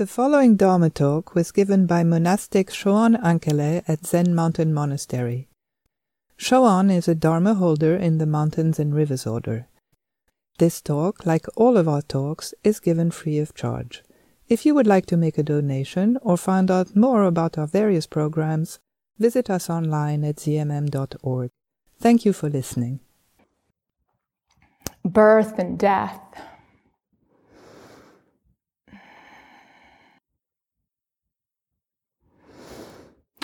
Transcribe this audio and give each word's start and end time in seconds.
The 0.00 0.06
following 0.06 0.56
Dharma 0.56 0.88
talk 0.88 1.34
was 1.34 1.52
given 1.52 1.84
by 1.84 2.04
monastic 2.04 2.70
Shoan 2.70 3.22
Ankele 3.22 3.82
at 3.86 4.06
Zen 4.06 4.34
Mountain 4.34 4.72
Monastery. 4.72 5.46
Shoan 6.38 6.90
is 6.90 7.06
a 7.06 7.14
Dharma 7.14 7.52
holder 7.52 7.96
in 7.96 8.16
the 8.16 8.24
Mountains 8.24 8.78
and 8.78 8.94
Rivers 8.94 9.26
Order. 9.26 9.66
This 10.56 10.80
talk, 10.80 11.26
like 11.26 11.44
all 11.54 11.76
of 11.76 11.86
our 11.86 12.00
talks, 12.00 12.54
is 12.64 12.80
given 12.80 13.10
free 13.10 13.38
of 13.38 13.54
charge. 13.54 14.02
If 14.48 14.64
you 14.64 14.74
would 14.74 14.86
like 14.86 15.04
to 15.04 15.18
make 15.18 15.36
a 15.36 15.42
donation 15.42 16.16
or 16.22 16.38
find 16.38 16.70
out 16.70 16.96
more 16.96 17.24
about 17.24 17.58
our 17.58 17.66
various 17.66 18.06
programs, 18.06 18.78
visit 19.18 19.50
us 19.50 19.68
online 19.68 20.24
at 20.24 20.36
zmm.org. 20.36 21.50
Thank 21.98 22.24
you 22.24 22.32
for 22.32 22.48
listening. 22.48 23.00
Birth 25.04 25.58
and 25.58 25.78
death. 25.78 26.18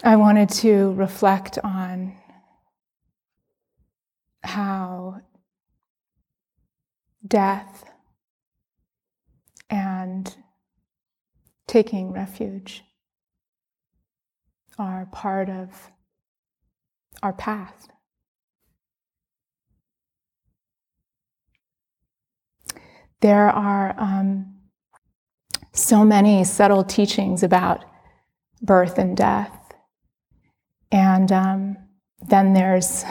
I 0.04 0.16
wanted 0.16 0.50
to 0.50 0.92
reflect 0.92 1.58
on 1.64 2.16
how 4.42 5.22
death 7.26 7.84
and 9.70 10.36
taking 11.66 12.12
refuge 12.12 12.84
are 14.78 15.06
part 15.06 15.48
of 15.48 15.90
our 17.22 17.32
path. 17.32 17.88
There 23.22 23.48
are 23.48 23.94
um, 23.98 24.56
so 25.72 26.04
many 26.04 26.44
subtle 26.44 26.84
teachings 26.84 27.42
about 27.42 27.84
birth 28.60 28.98
and 28.98 29.16
death 29.16 29.65
and 30.90 31.30
um, 31.32 31.76
then 32.28 32.52
there's 32.52 33.04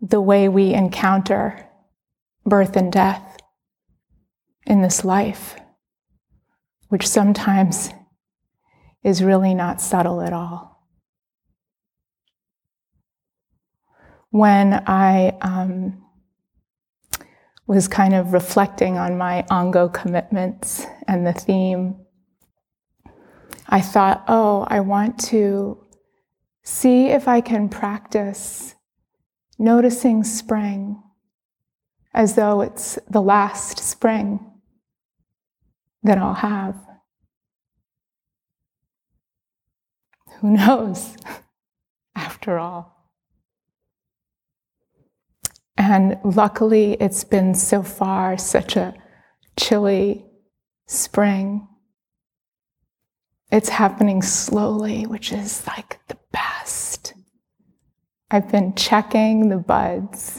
the 0.00 0.20
way 0.20 0.48
we 0.48 0.74
encounter 0.74 1.68
birth 2.44 2.76
and 2.76 2.92
death 2.92 3.38
in 4.66 4.82
this 4.82 5.04
life, 5.04 5.56
which 6.88 7.06
sometimes 7.06 7.90
is 9.02 9.22
really 9.22 9.54
not 9.54 9.80
subtle 9.80 10.20
at 10.20 10.32
all. 10.32 10.86
When 14.30 14.82
I 14.86 15.36
um, 15.42 16.02
was 17.66 17.88
kind 17.88 18.14
of 18.14 18.32
reflecting 18.32 18.98
on 18.98 19.16
my 19.16 19.44
Ango 19.50 19.88
commitments 19.88 20.86
and 21.06 21.26
the 21.26 21.32
theme, 21.32 21.96
I 23.68 23.80
thought, 23.80 24.24
oh, 24.28 24.66
I 24.68 24.80
want 24.80 25.18
to 25.26 25.83
See 26.64 27.08
if 27.08 27.28
I 27.28 27.42
can 27.42 27.68
practice 27.68 28.74
noticing 29.58 30.24
spring 30.24 31.02
as 32.14 32.34
though 32.36 32.62
it's 32.62 32.98
the 33.08 33.20
last 33.20 33.78
spring 33.78 34.40
that 36.02 36.16
I'll 36.16 36.34
have. 36.34 36.76
Who 40.40 40.50
knows, 40.50 41.16
after 42.14 42.58
all? 42.58 42.94
And 45.76 46.18
luckily, 46.24 46.94
it's 46.94 47.24
been 47.24 47.54
so 47.54 47.82
far 47.82 48.38
such 48.38 48.76
a 48.76 48.94
chilly 49.58 50.24
spring. 50.86 51.68
It's 53.50 53.68
happening 53.68 54.22
slowly, 54.22 55.04
which 55.04 55.32
is 55.32 55.66
like 55.66 55.98
the 56.08 56.16
best. 56.34 57.14
I've 58.30 58.50
been 58.50 58.74
checking 58.74 59.48
the 59.48 59.56
buds, 59.56 60.38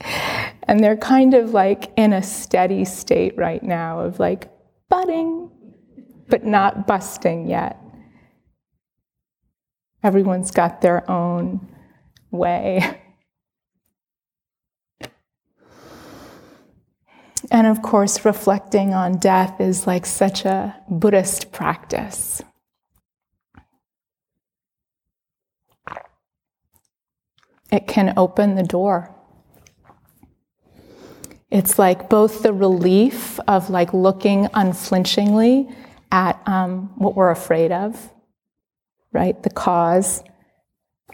and 0.62 0.82
they're 0.82 0.96
kind 0.96 1.34
of 1.34 1.50
like 1.50 1.92
in 1.96 2.12
a 2.12 2.22
steady 2.22 2.84
state 2.84 3.36
right 3.36 3.62
now 3.62 4.00
of 4.00 4.18
like 4.18 4.50
budding, 4.88 5.50
but 6.28 6.44
not 6.44 6.86
busting 6.86 7.48
yet. 7.48 7.78
Everyone's 10.02 10.50
got 10.50 10.80
their 10.80 11.08
own 11.10 11.68
way. 12.30 13.00
And 17.50 17.66
of 17.66 17.82
course, 17.82 18.24
reflecting 18.24 18.92
on 18.92 19.18
death 19.18 19.60
is 19.60 19.86
like 19.86 20.06
such 20.06 20.44
a 20.44 20.74
Buddhist 20.90 21.52
practice. 21.52 22.42
It 27.70 27.86
can 27.86 28.14
open 28.16 28.54
the 28.54 28.62
door. 28.62 29.14
It's 31.50 31.78
like 31.78 32.08
both 32.08 32.42
the 32.42 32.52
relief 32.52 33.38
of 33.46 33.70
like 33.70 33.94
looking 33.94 34.48
unflinchingly 34.54 35.68
at 36.10 36.40
um, 36.46 36.92
what 36.96 37.14
we're 37.14 37.30
afraid 37.30 37.72
of, 37.72 38.12
right? 39.12 39.40
The 39.42 39.50
cause 39.50 40.22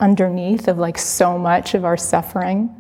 underneath 0.00 0.68
of 0.68 0.78
like 0.78 0.98
so 0.98 1.38
much 1.38 1.74
of 1.74 1.84
our 1.84 1.96
suffering. 1.96 2.74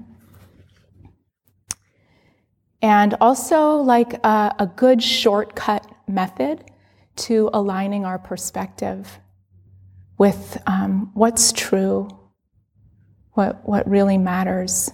And 2.80 3.14
also 3.20 3.76
like 3.76 4.14
a, 4.24 4.54
a 4.58 4.66
good 4.66 5.02
shortcut 5.02 5.86
method 6.08 6.64
to 7.14 7.50
aligning 7.52 8.04
our 8.04 8.18
perspective 8.18 9.20
with 10.18 10.60
um, 10.66 11.10
what's 11.14 11.52
true 11.52 12.08
what, 13.32 13.66
what 13.66 13.88
really 13.88 14.18
matters. 14.18 14.90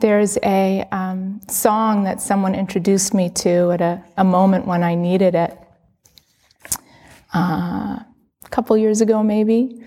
There's 0.00 0.38
a 0.42 0.86
um, 0.90 1.40
song 1.48 2.04
that 2.04 2.22
someone 2.22 2.54
introduced 2.54 3.12
me 3.12 3.28
to 3.30 3.70
at 3.72 3.80
a, 3.80 4.02
a 4.16 4.24
moment 4.24 4.66
when 4.66 4.82
I 4.82 4.94
needed 4.94 5.34
it, 5.34 5.58
uh, 7.34 7.98
a 7.98 8.48
couple 8.50 8.76
years 8.78 9.00
ago 9.02 9.22
maybe. 9.22 9.84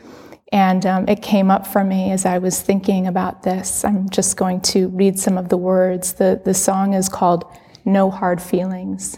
And 0.51 0.85
um, 0.85 1.09
it 1.09 1.23
came 1.23 1.49
up 1.49 1.65
for 1.65 1.83
me 1.83 2.11
as 2.11 2.27
I 2.27 2.37
was 2.37 2.61
thinking 2.61 3.07
about 3.07 3.41
this. 3.41 3.83
I'm 3.83 4.07
just 4.07 4.37
going 4.37 4.61
to 4.61 4.87
read 4.89 5.17
some 5.17 5.35
of 5.35 5.49
the 5.49 5.57
words. 5.57 6.13
The, 6.13 6.39
the 6.45 6.53
song 6.53 6.93
is 6.93 7.09
called 7.09 7.45
No 7.83 8.11
Hard 8.11 8.39
Feelings. 8.39 9.17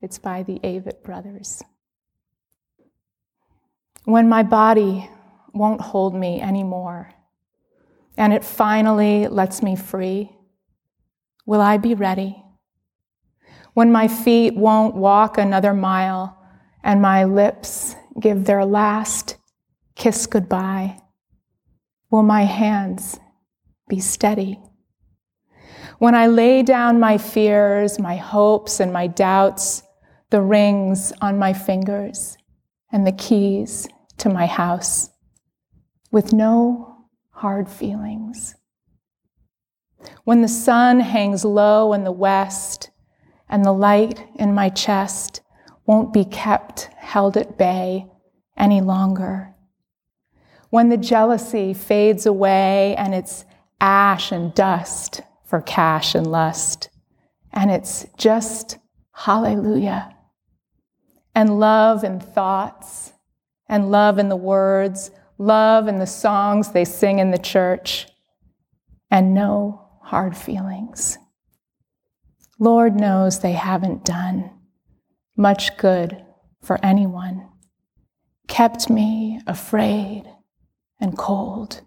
It's 0.00 0.18
by 0.18 0.42
the 0.42 0.58
Avett 0.60 1.02
Brothers. 1.02 1.62
When 4.04 4.28
my 4.28 4.42
body 4.42 5.08
won't 5.52 5.80
hold 5.80 6.14
me 6.14 6.40
anymore 6.40 7.12
and 8.16 8.32
it 8.32 8.44
finally 8.44 9.28
lets 9.28 9.62
me 9.62 9.76
free, 9.76 10.32
will 11.46 11.60
I 11.60 11.76
be 11.76 11.94
ready? 11.94 12.42
When 13.74 13.92
my 13.92 14.08
feet 14.08 14.54
won't 14.56 14.94
walk 14.94 15.38
another 15.38 15.72
mile 15.72 16.36
and 16.82 17.00
my 17.00 17.24
lips 17.24 17.94
give 18.20 18.44
their 18.44 18.64
last 18.64 19.36
kiss 19.94 20.26
goodbye, 20.26 21.00
will 22.10 22.24
my 22.24 22.42
hands 22.42 23.18
be 23.88 24.00
steady? 24.00 24.58
When 25.98 26.16
I 26.16 26.26
lay 26.26 26.64
down 26.64 26.98
my 26.98 27.18
fears, 27.18 28.00
my 28.00 28.16
hopes, 28.16 28.80
and 28.80 28.92
my 28.92 29.06
doubts, 29.06 29.84
the 30.30 30.42
rings 30.42 31.12
on 31.20 31.38
my 31.38 31.52
fingers, 31.52 32.36
and 32.92 33.06
the 33.06 33.12
keys 33.12 33.88
to 34.18 34.28
my 34.28 34.46
house 34.46 35.10
with 36.10 36.32
no 36.32 37.06
hard 37.30 37.68
feelings. 37.68 38.54
When 40.24 40.42
the 40.42 40.48
sun 40.48 41.00
hangs 41.00 41.44
low 41.44 41.92
in 41.94 42.04
the 42.04 42.12
west 42.12 42.90
and 43.48 43.64
the 43.64 43.72
light 43.72 44.24
in 44.36 44.54
my 44.54 44.68
chest 44.68 45.40
won't 45.86 46.12
be 46.12 46.24
kept 46.24 46.90
held 46.96 47.36
at 47.36 47.56
bay 47.58 48.06
any 48.56 48.80
longer. 48.80 49.54
When 50.70 50.88
the 50.88 50.96
jealousy 50.96 51.74
fades 51.74 52.26
away 52.26 52.94
and 52.96 53.14
it's 53.14 53.44
ash 53.80 54.32
and 54.32 54.54
dust 54.54 55.22
for 55.44 55.60
cash 55.60 56.14
and 56.14 56.26
lust, 56.26 56.88
and 57.52 57.70
it's 57.70 58.06
just 58.16 58.78
hallelujah 59.12 60.14
and 61.34 61.58
love 61.58 62.04
and 62.04 62.22
thoughts, 62.22 63.12
and 63.68 63.90
love 63.90 64.18
in 64.18 64.28
the 64.28 64.36
words, 64.36 65.10
love 65.38 65.88
in 65.88 65.98
the 65.98 66.06
songs 66.06 66.72
they 66.72 66.84
sing 66.84 67.18
in 67.18 67.30
the 67.30 67.38
church, 67.38 68.06
and 69.10 69.34
no 69.34 69.88
hard 70.02 70.36
feelings. 70.36 71.18
Lord 72.58 72.94
knows 72.94 73.40
they 73.40 73.52
haven't 73.52 74.04
done 74.04 74.50
much 75.36 75.76
good 75.78 76.24
for 76.60 76.78
anyone, 76.84 77.48
kept 78.46 78.90
me 78.90 79.40
afraid 79.46 80.24
and 81.00 81.16
cold 81.16 81.80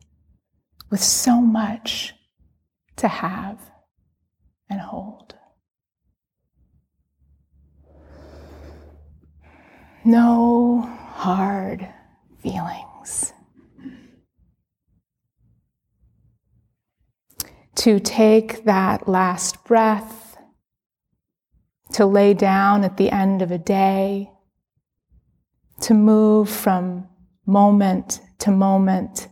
with 0.90 1.02
so 1.02 1.40
much 1.40 2.14
to 2.98 3.08
have 3.08 3.60
and 4.70 4.82
hold. 4.82 5.35
No 10.08 10.88
hard 11.16 11.92
feelings. 12.38 13.34
To 17.78 18.00
take 18.00 18.66
that 18.66 19.08
last 19.08 19.64
breath, 19.64 20.38
to 21.94 22.06
lay 22.06 22.36
down 22.36 22.84
at 22.84 22.98
the 22.98 23.10
end 23.10 23.42
of 23.42 23.50
a 23.50 23.58
day, 23.58 24.30
to 25.82 25.96
move 25.96 26.52
from 26.52 27.10
moment 27.48 28.22
to 28.40 28.52
moment, 28.52 29.28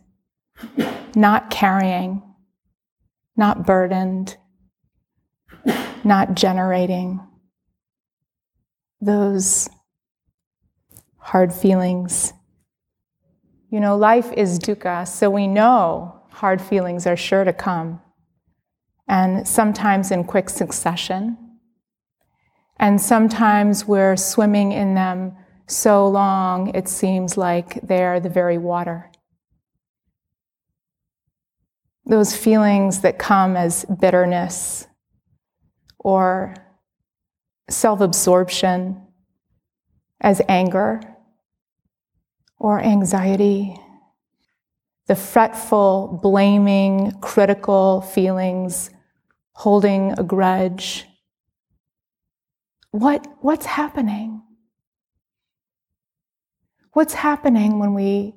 not 1.15 1.51
carrying, 1.51 2.23
not 3.37 3.63
burdened, 3.67 4.37
not 6.03 6.33
generating 6.33 7.19
those 8.99 9.69
hard 11.23 11.53
feelings. 11.53 12.33
You 13.69 13.79
know, 13.79 13.95
life 13.95 14.31
is 14.33 14.59
dukkha, 14.59 15.07
so 15.07 15.29
we 15.29 15.47
know 15.47 16.19
hard 16.29 16.61
feelings 16.61 17.07
are 17.07 17.15
sure 17.15 17.45
to 17.45 17.53
come, 17.53 18.01
and 19.07 19.47
sometimes 19.47 20.11
in 20.11 20.25
quick 20.25 20.49
succession. 20.49 21.37
And 22.77 22.99
sometimes 22.99 23.87
we're 23.87 24.17
swimming 24.17 24.73
in 24.73 24.95
them 24.95 25.37
so 25.65 26.07
long 26.07 26.75
it 26.75 26.89
seems 26.89 27.37
like 27.37 27.79
they're 27.81 28.19
the 28.19 28.29
very 28.29 28.57
water. 28.57 29.09
Those 32.05 32.35
feelings 32.35 32.99
that 32.99 33.17
come 33.17 33.55
as 33.55 33.85
bitterness 33.85 34.87
or 35.97 36.53
self 37.69 38.01
absorption, 38.01 39.01
as 40.19 40.41
anger 40.49 40.99
or 42.63 42.79
anxiety, 42.79 43.77
the 45.07 45.15
fretful, 45.17 46.17
blaming, 46.23 47.11
critical 47.19 47.99
feelings, 47.99 48.89
holding 49.51 50.13
a 50.17 50.23
grudge. 50.23 51.05
What, 52.91 53.27
what's 53.41 53.65
happening? 53.65 54.41
What's 56.93 57.15
happening 57.15 57.79
when 57.79 57.93
we 57.93 58.33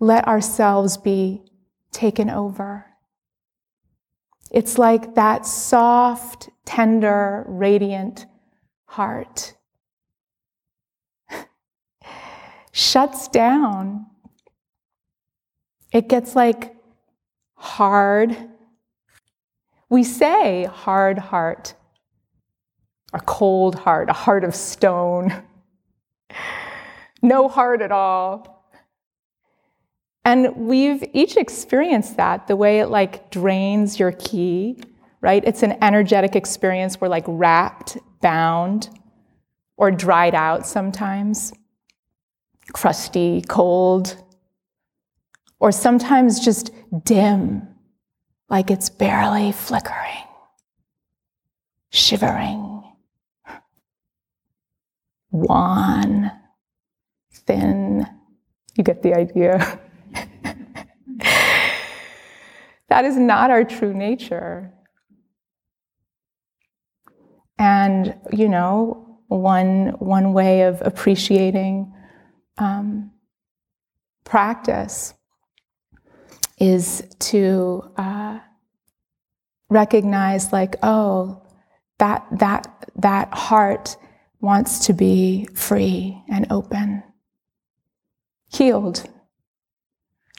let 0.00 0.26
ourselves 0.26 0.96
be 0.96 1.44
taken 1.92 2.28
over? 2.28 2.84
It's 4.50 4.76
like 4.76 5.14
that 5.14 5.46
soft, 5.46 6.50
tender, 6.64 7.44
radiant 7.46 8.26
heart 8.86 9.54
shuts 12.72 13.28
down. 13.28 14.06
It 15.92 16.08
gets 16.08 16.36
like 16.36 16.76
hard. 17.54 18.36
We 19.88 20.04
say 20.04 20.64
hard 20.64 21.18
heart, 21.18 21.74
a 23.12 23.20
cold 23.20 23.74
heart, 23.74 24.08
a 24.08 24.12
heart 24.12 24.44
of 24.44 24.54
stone, 24.54 25.42
no 27.22 27.48
heart 27.48 27.82
at 27.82 27.90
all. 27.90 28.56
And 30.24 30.54
we've 30.54 31.02
each 31.12 31.36
experienced 31.36 32.16
that 32.18 32.46
the 32.46 32.54
way 32.54 32.80
it 32.80 32.86
like 32.86 33.30
drains 33.30 33.98
your 33.98 34.12
key, 34.12 34.78
right? 35.20 35.42
It's 35.44 35.62
an 35.62 35.82
energetic 35.82 36.36
experience. 36.36 37.00
We're 37.00 37.08
like 37.08 37.24
wrapped, 37.26 37.98
bound, 38.20 38.90
or 39.76 39.90
dried 39.90 40.34
out 40.34 40.66
sometimes 40.66 41.52
crusty, 42.72 43.42
cold, 43.42 44.16
or 45.58 45.72
sometimes 45.72 46.40
just 46.40 46.70
dim, 47.04 47.68
like 48.48 48.70
it's 48.70 48.88
barely 48.88 49.52
flickering, 49.52 50.24
shivering, 51.90 52.82
wan, 55.30 56.30
thin. 57.32 58.06
You 58.76 58.84
get 58.84 59.02
the 59.02 59.14
idea. 59.14 59.78
that 62.88 63.04
is 63.04 63.16
not 63.16 63.50
our 63.50 63.64
true 63.64 63.92
nature. 63.92 64.72
And, 67.58 68.14
you 68.32 68.48
know, 68.48 69.18
one, 69.28 69.88
one 69.98 70.32
way 70.32 70.62
of 70.62 70.80
appreciating 70.80 71.92
um, 72.58 73.12
practice 74.24 75.14
is 76.58 77.02
to 77.18 77.90
uh, 77.96 78.38
recognize, 79.68 80.52
like, 80.52 80.76
oh, 80.82 81.42
that 81.98 82.26
that 82.38 82.90
that 82.96 83.32
heart 83.32 83.96
wants 84.40 84.86
to 84.86 84.92
be 84.92 85.46
free 85.54 86.22
and 86.28 86.46
open, 86.50 87.02
healed, 88.50 89.04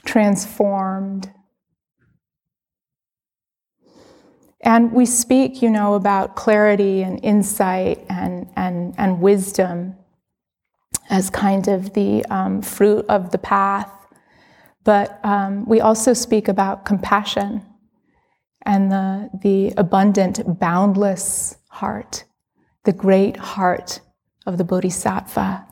transformed. 0.04 1.32
And 4.64 4.92
we 4.92 5.06
speak, 5.06 5.60
you 5.60 5.70
know, 5.70 5.94
about 5.94 6.36
clarity 6.36 7.02
and 7.02 7.18
insight 7.24 8.04
and, 8.08 8.48
and, 8.54 8.94
and 8.96 9.20
wisdom 9.20 9.96
as 11.10 11.30
kind 11.30 11.68
of 11.68 11.92
the 11.94 12.24
um, 12.26 12.62
fruit 12.62 13.04
of 13.08 13.30
the 13.30 13.38
path. 13.38 13.90
But 14.84 15.20
um, 15.24 15.64
we 15.66 15.80
also 15.80 16.12
speak 16.12 16.48
about 16.48 16.84
compassion 16.84 17.64
and 18.64 18.90
the, 18.90 19.30
the 19.42 19.72
abundant, 19.76 20.58
boundless 20.58 21.56
heart, 21.68 22.24
the 22.84 22.92
great 22.92 23.36
heart 23.36 24.00
of 24.46 24.58
the 24.58 24.64
Bodhisattva. 24.64 25.66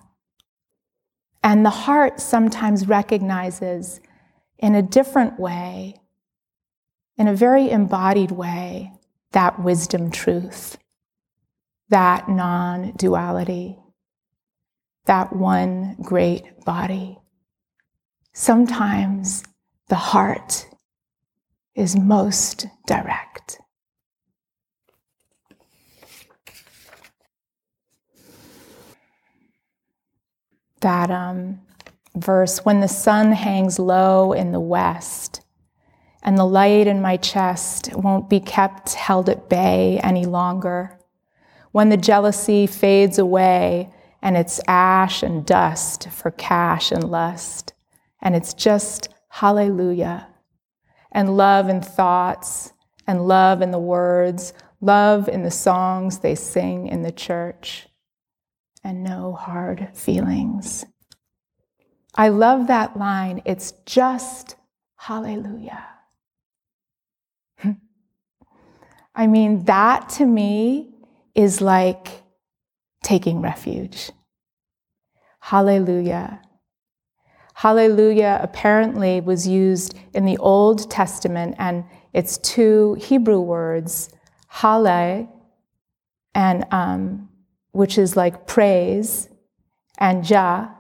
And 1.43 1.65
the 1.65 1.71
heart 1.71 2.21
sometimes 2.21 2.87
recognizes 2.87 4.01
in 4.59 4.75
a 4.75 4.83
different 4.83 5.41
way, 5.41 5.97
in 7.17 7.29
a 7.29 7.35
very 7.35 7.71
embodied 7.71 8.31
way, 8.31 8.93
that 9.33 9.63
wisdom 9.63 10.11
truth, 10.11 10.77
that 11.89 12.29
non 12.29 12.93
duality 12.97 13.80
that 15.07 15.35
one 15.35 15.97
great 16.03 16.65
body. 16.65 17.19
Sometimes 18.33 19.43
the 19.89 19.97
heart 19.97 20.67
is 21.75 21.97
most 21.97 22.67
direct. 22.87 23.59
That 30.81 31.11
um, 31.11 31.61
verse 32.15 32.65
when 32.65 32.81
the 32.81 32.89
sun 32.89 33.33
hangs 33.33 33.79
low 33.79 34.33
in 34.33 34.53
the 34.53 34.61
west 34.61 35.43
and 36.23 36.39
the 36.39 36.45
light 36.45 36.87
in 36.87 37.03
my 37.03 37.17
chest 37.17 37.91
won't 37.95 38.31
be 38.31 38.41
kept 38.41 38.95
held 38.95 39.29
at 39.29 39.49
bay 39.49 40.01
any 40.03 40.25
longer, 40.25 40.99
when 41.73 41.89
the 41.89 41.97
jealousy 41.97 42.67
fades 42.67 43.19
away 43.19 43.91
and 44.23 44.37
it's 44.37 44.61
ash 44.67 45.23
and 45.23 45.47
dust 45.47 46.09
for 46.11 46.31
cash 46.31 46.93
and 46.93 47.05
lust. 47.05 47.73
And 48.21 48.37
it's 48.37 48.55
just 48.55 49.09
hallelujah. 49.29 50.29
And 51.13 51.37
love 51.37 51.69
in 51.69 51.81
thoughts, 51.81 52.73
and 53.07 53.27
love 53.27 53.61
in 53.61 53.73
the 53.73 53.79
words, 53.79 54.53
love 54.81 55.29
in 55.29 55.43
the 55.43 55.51
songs 55.51 56.21
they 56.21 56.37
sing 56.37 56.87
in 56.87 57.03
the 57.03 57.11
church, 57.11 57.89
and 58.85 59.03
no 59.03 59.33
hard 59.33 59.89
feelings. 59.93 60.85
I 62.15 62.29
love 62.29 62.69
that 62.69 62.97
line. 62.97 63.43
It's 63.45 63.73
just 63.85 64.55
hallelujah. 64.97 65.85
I 69.15 69.27
mean, 69.27 69.65
that 69.65 70.09
to 70.11 70.27
me 70.27 70.95
is 71.35 71.61
like 71.61 72.20
taking 73.11 73.41
refuge. 73.41 74.13
Hallelujah. 75.41 76.41
Hallelujah 77.55 78.39
apparently 78.41 79.21
was 79.21 79.49
used 79.49 79.99
in 80.15 80.25
the 80.27 80.39
Old 80.39 80.89
Testament, 80.89 81.57
and 81.59 81.83
it's 82.13 82.39
two 82.39 82.95
Hebrew 83.01 83.41
words, 83.41 84.11
hale, 84.49 85.29
and 86.37 86.65
um, 86.71 87.29
which 87.73 87.99
is 87.99 88.17
like 88.17 88.47
praise, 88.47 89.29
and 89.99 90.23
jah, 90.23 90.71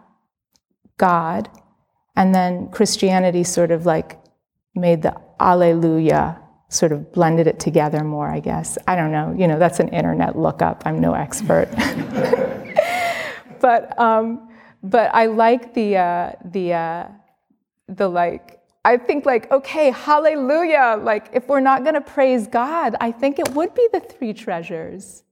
God, 0.98 1.50
and 2.14 2.32
then 2.32 2.68
Christianity 2.68 3.42
sort 3.42 3.72
of 3.72 3.86
like 3.86 4.20
made 4.76 5.02
the 5.02 5.20
Alleluia 5.40 6.39
sort 6.70 6.92
of 6.92 7.12
blended 7.12 7.48
it 7.48 7.58
together 7.58 8.02
more, 8.02 8.28
I 8.28 8.40
guess. 8.40 8.78
I 8.86 8.96
don't 8.96 9.12
know. 9.12 9.34
You 9.36 9.48
know, 9.48 9.58
that's 9.58 9.80
an 9.80 9.88
internet 9.88 10.38
lookup. 10.38 10.84
I'm 10.86 11.00
no 11.00 11.14
expert. 11.14 11.68
but 13.60 13.98
um, 13.98 14.48
but 14.82 15.10
I 15.12 15.26
like 15.26 15.74
the 15.74 15.96
uh, 15.98 16.32
the 16.44 16.72
uh, 16.72 17.08
the 17.88 18.08
like. 18.08 18.56
I 18.82 18.96
think 18.96 19.26
like 19.26 19.50
okay, 19.52 19.90
hallelujah. 19.90 20.98
Like 21.02 21.28
if 21.34 21.48
we're 21.48 21.60
not 21.60 21.82
going 21.82 21.94
to 21.94 22.00
praise 22.00 22.46
God, 22.46 22.96
I 23.00 23.12
think 23.12 23.38
it 23.38 23.50
would 23.50 23.74
be 23.74 23.86
the 23.92 24.00
three 24.00 24.32
treasures. 24.32 25.24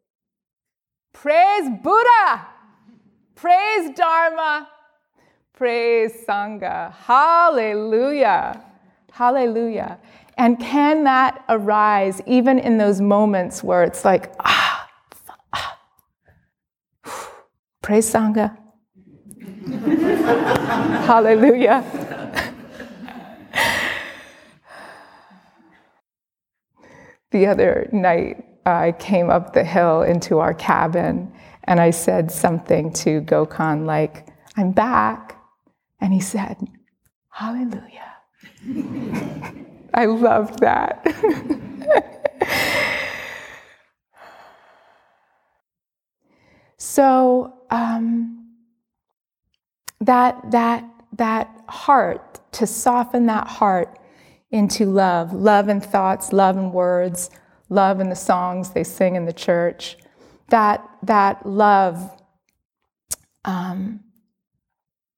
Praise 1.15 1.71
Buddha, 1.83 2.47
praise 3.35 3.91
Dharma, 3.97 4.69
praise 5.55 6.13
Sangha. 6.29 6.93
Hallelujah, 6.93 8.63
hallelujah. 9.13 9.99
And 10.39 10.59
can 10.61 11.03
that 11.05 11.45
arise 11.49 12.23
even 12.25 12.61
in 12.61 12.79
those 12.79 13.01
moments 13.01 13.65
where 13.65 13.83
it's 13.83 14.05
like 14.05 14.33
ah, 14.39 14.89
ah 15.53 15.79
praise 17.83 18.11
Sangha. 18.11 18.57
Hallelujah. 21.07 21.83
the 27.33 27.47
other 27.47 27.89
night, 27.93 28.45
I 28.65 28.93
came 28.93 29.31
up 29.31 29.55
the 29.55 29.65
hill 29.65 30.03
into 30.03 30.39
our 30.39 30.55
cabin 30.55 31.33
and 31.65 31.81
I 31.81 31.91
said 31.91 32.31
something 32.31 32.93
to 32.93 33.23
Gokhan 33.23 33.87
like, 33.87 34.29
I'm 34.57 34.71
back. 34.71 35.37
And 36.01 36.13
he 36.13 36.21
said, 36.21 36.57
Hallelujah. 37.31 38.15
I 39.99 40.05
loved 40.05 40.61
that. 40.61 41.05
so, 46.79 47.53
um, 47.69 48.47
that, 50.01 50.53
that, 50.53 50.89
that 51.17 51.51
heart, 51.69 52.39
to 52.53 52.65
soften 52.65 53.27
that 53.27 53.49
heart 53.49 53.99
into 54.53 54.87
love, 54.87 55.33
love 55.33 55.69
in 55.69 55.81
thoughts, 55.81 56.33
love 56.33 56.57
in 56.57 56.71
words, 56.71 57.31
love 57.69 57.99
in 57.99 58.09
the 58.09 58.15
songs 58.15 58.71
they 58.71 58.85
sing 58.85 59.17
in 59.17 59.25
the 59.25 59.33
church, 59.33 59.97
that, 60.51 60.89
that 61.03 61.45
love, 61.45 62.23
um, 63.45 63.99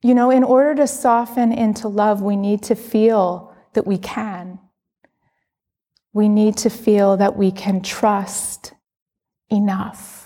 you 0.03 0.15
know, 0.15 0.31
in 0.31 0.43
order 0.43 0.75
to 0.77 0.87
soften 0.87 1.53
into 1.53 1.87
love, 1.87 2.23
we 2.23 2.35
need 2.35 2.63
to 2.63 2.75
feel 2.75 3.55
that 3.75 3.87
we 3.87 3.99
can. 3.99 4.59
We 6.13 6.29
need 6.29 6.57
to 6.59 6.71
feel 6.71 7.17
that 7.17 7.37
we 7.37 7.51
can 7.53 7.83
trust 7.83 8.73
enough 9.49 10.21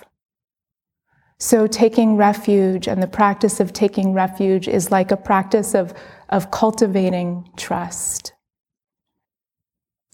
so, 1.45 1.67
taking 1.67 2.17
refuge 2.17 2.89
and 2.89 3.03
the 3.03 3.07
practice 3.07 3.61
of 3.61 3.75
taking 3.75 4.15
refuge 4.15 4.67
is 4.67 4.91
like 4.91 5.11
a 5.11 5.17
practice 5.17 5.75
of, 5.75 5.93
of 6.31 6.51
cultivating 6.51 7.51
trust. 7.57 8.33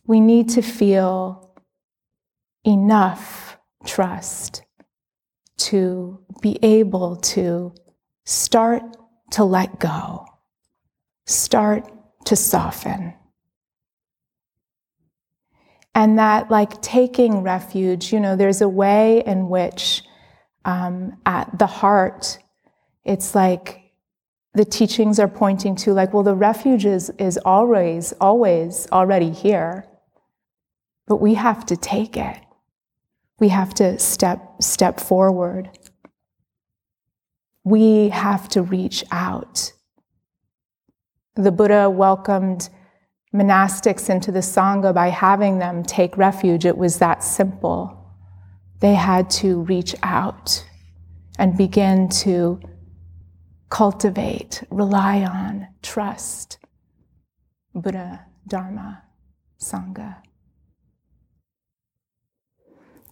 We 0.06 0.18
need 0.18 0.48
to 0.50 0.62
feel 0.62 1.54
enough 2.64 3.58
trust 3.84 4.64
to 5.58 6.18
be 6.40 6.58
able 6.62 7.14
to 7.16 7.74
start 8.24 8.82
to 9.30 9.44
let 9.44 9.78
go, 9.78 10.26
start 11.26 11.88
to 12.24 12.34
soften. 12.34 13.14
And 15.94 16.18
that, 16.18 16.50
like 16.50 16.80
taking 16.82 17.42
refuge, 17.42 18.12
you 18.12 18.20
know, 18.20 18.36
there's 18.36 18.60
a 18.60 18.68
way 18.68 19.22
in 19.26 19.48
which 19.48 20.02
um, 20.64 21.16
at 21.26 21.58
the 21.58 21.66
heart, 21.66 22.38
it's 23.04 23.34
like 23.34 23.92
the 24.54 24.64
teachings 24.64 25.18
are 25.18 25.28
pointing 25.28 25.74
to 25.76 25.92
like, 25.92 26.12
well, 26.12 26.22
the 26.22 26.34
refuge 26.34 26.84
is, 26.84 27.10
is 27.18 27.38
always, 27.44 28.12
always 28.20 28.86
already 28.92 29.30
here, 29.30 29.86
but 31.06 31.16
we 31.16 31.34
have 31.34 31.66
to 31.66 31.76
take 31.76 32.16
it. 32.16 32.36
We 33.38 33.48
have 33.48 33.74
to 33.74 33.98
step, 33.98 34.62
step 34.62 35.00
forward. 35.00 35.70
We 37.64 38.10
have 38.10 38.48
to 38.50 38.62
reach 38.62 39.04
out. 39.10 39.72
The 41.36 41.52
Buddha 41.52 41.88
welcomed 41.88 42.68
monastics 43.34 44.10
into 44.10 44.32
the 44.32 44.40
Sangha 44.40 44.94
by 44.94 45.08
having 45.08 45.58
them 45.58 45.82
take 45.82 46.16
refuge. 46.16 46.64
It 46.64 46.76
was 46.76 46.98
that 46.98 47.22
simple 47.22 47.96
they 48.80 48.94
had 48.94 49.28
to 49.28 49.60
reach 49.62 49.94
out 50.02 50.66
and 51.38 51.56
begin 51.56 52.08
to 52.08 52.60
cultivate, 53.68 54.64
rely 54.70 55.22
on, 55.22 55.68
trust 55.82 56.58
Buddha, 57.74 58.26
Dharma, 58.48 59.04
Sangha. 59.60 60.16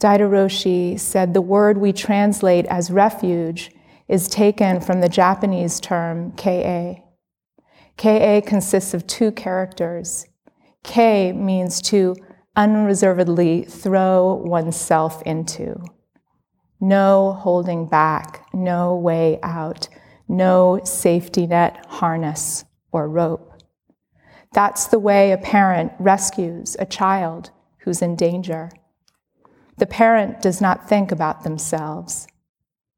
Daido 0.01 0.29
Roshi 0.29 0.99
said 0.99 1.35
the 1.35 1.41
word 1.41 1.79
we 1.79 1.93
translate 1.93 2.67
as 2.67 2.91
refuge 2.91 3.71
is 4.09 4.29
taken 4.29 4.81
from 4.81 5.01
the 5.01 5.09
Japanese 5.09 5.81
term 5.81 6.33
kie. 6.33 7.03
Kie 7.99 8.41
consists 8.47 8.95
of 8.95 9.07
two 9.07 9.33
characters. 9.33 10.27
Ki 10.85 11.33
means 11.33 11.83
to 11.83 12.17
unreservedly 12.55 13.65
throw 13.65 14.35
oneself 14.35 15.21
into. 15.23 15.83
No 16.81 17.33
holding 17.33 17.87
back, 17.87 18.47
no 18.55 18.95
way 18.95 19.41
out, 19.43 19.89
no 20.29 20.81
safety 20.85 21.47
net, 21.47 21.85
harness, 21.89 22.65
or 22.93 23.09
rope. 23.09 23.53
That's 24.53 24.87
the 24.87 25.01
way 25.01 25.33
a 25.33 25.39
parent 25.39 25.93
rescues 25.99 26.77
a 26.79 26.87
child 26.87 27.51
who's 27.79 28.01
in 28.01 28.15
danger. 28.15 28.71
The 29.77 29.87
parent 29.87 30.41
does 30.41 30.61
not 30.61 30.89
think 30.89 31.11
about 31.11 31.43
themselves. 31.43 32.29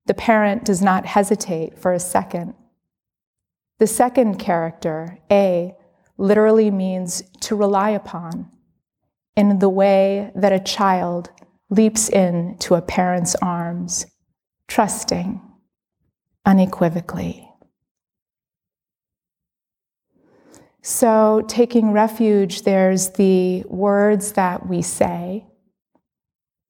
The 0.06 0.14
parent 0.14 0.64
does 0.64 0.82
not 0.82 1.06
hesitate 1.06 1.78
for 1.78 1.92
a 1.92 2.00
second. 2.00 2.54
The 3.80 3.86
second 3.86 4.38
character, 4.38 5.18
A, 5.30 5.74
literally 6.18 6.70
means 6.70 7.22
to 7.40 7.56
rely 7.56 7.90
upon 7.90 8.50
in 9.36 9.58
the 9.58 9.70
way 9.70 10.30
that 10.34 10.52
a 10.52 10.60
child 10.60 11.30
leaps 11.70 12.10
into 12.10 12.74
a 12.74 12.82
parent's 12.82 13.34
arms, 13.36 14.04
trusting 14.68 15.40
unequivocally. 16.44 17.48
So, 20.82 21.42
taking 21.48 21.92
refuge, 21.92 22.62
there's 22.62 23.12
the 23.12 23.64
words 23.66 24.32
that 24.32 24.66
we 24.68 24.82
say, 24.82 25.46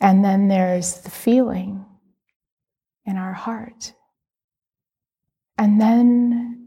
and 0.00 0.24
then 0.24 0.46
there's 0.46 1.00
the 1.00 1.10
feeling 1.10 1.84
in 3.04 3.16
our 3.16 3.32
heart. 3.32 3.94
And 5.58 5.80
then 5.80 6.59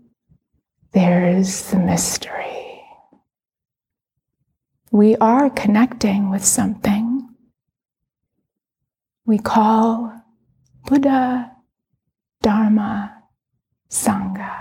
there's 0.94 1.72
the 1.72 1.80
mystery 1.80 2.54
we 4.94 5.16
are 5.16 5.50
connecting 5.50 6.30
with 6.30 6.46
something 6.46 7.28
we 9.26 9.40
call 9.40 10.14
Buddha, 10.86 11.52
Dharma, 12.44 13.24
Sangha. 13.90 14.54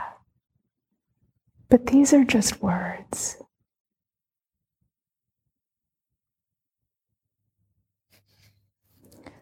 But 1.69 1.87
these 1.87 2.15
are 2.15 2.25
just 2.25 2.63
words. 2.63 3.37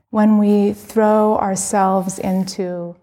When 0.09 0.39
we 0.39 0.73
throw 0.73 1.37
ourselves 1.37 2.19
into 2.19 2.97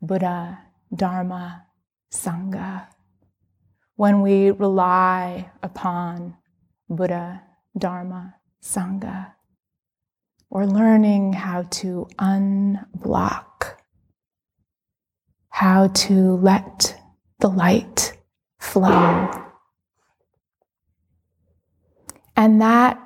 Buddha, 0.00 0.60
Dharma, 0.94 1.66
Sangha, 2.10 2.86
when 3.96 4.22
we 4.22 4.50
rely 4.50 5.50
upon 5.62 6.36
Buddha, 6.88 7.42
Dharma, 7.78 8.36
Sangha, 8.62 9.32
or 10.50 10.66
learning 10.66 11.32
how 11.32 11.62
to 11.62 12.08
unblock, 12.18 13.74
how 15.48 15.88
to 15.88 16.36
let 16.36 17.00
the 17.40 17.48
light 17.48 18.16
flow. 18.58 19.30
And 22.36 22.60
that 22.60 23.00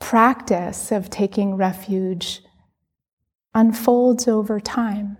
practice 0.00 0.90
of 0.90 1.10
taking 1.10 1.54
refuge 1.54 2.42
unfolds 3.54 4.26
over 4.26 4.58
time. 4.58 5.16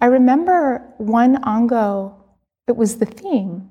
I 0.00 0.06
remember 0.06 0.94
one 0.98 1.42
Ango, 1.44 2.24
it 2.68 2.76
was 2.76 2.98
the 2.98 3.06
theme 3.06 3.70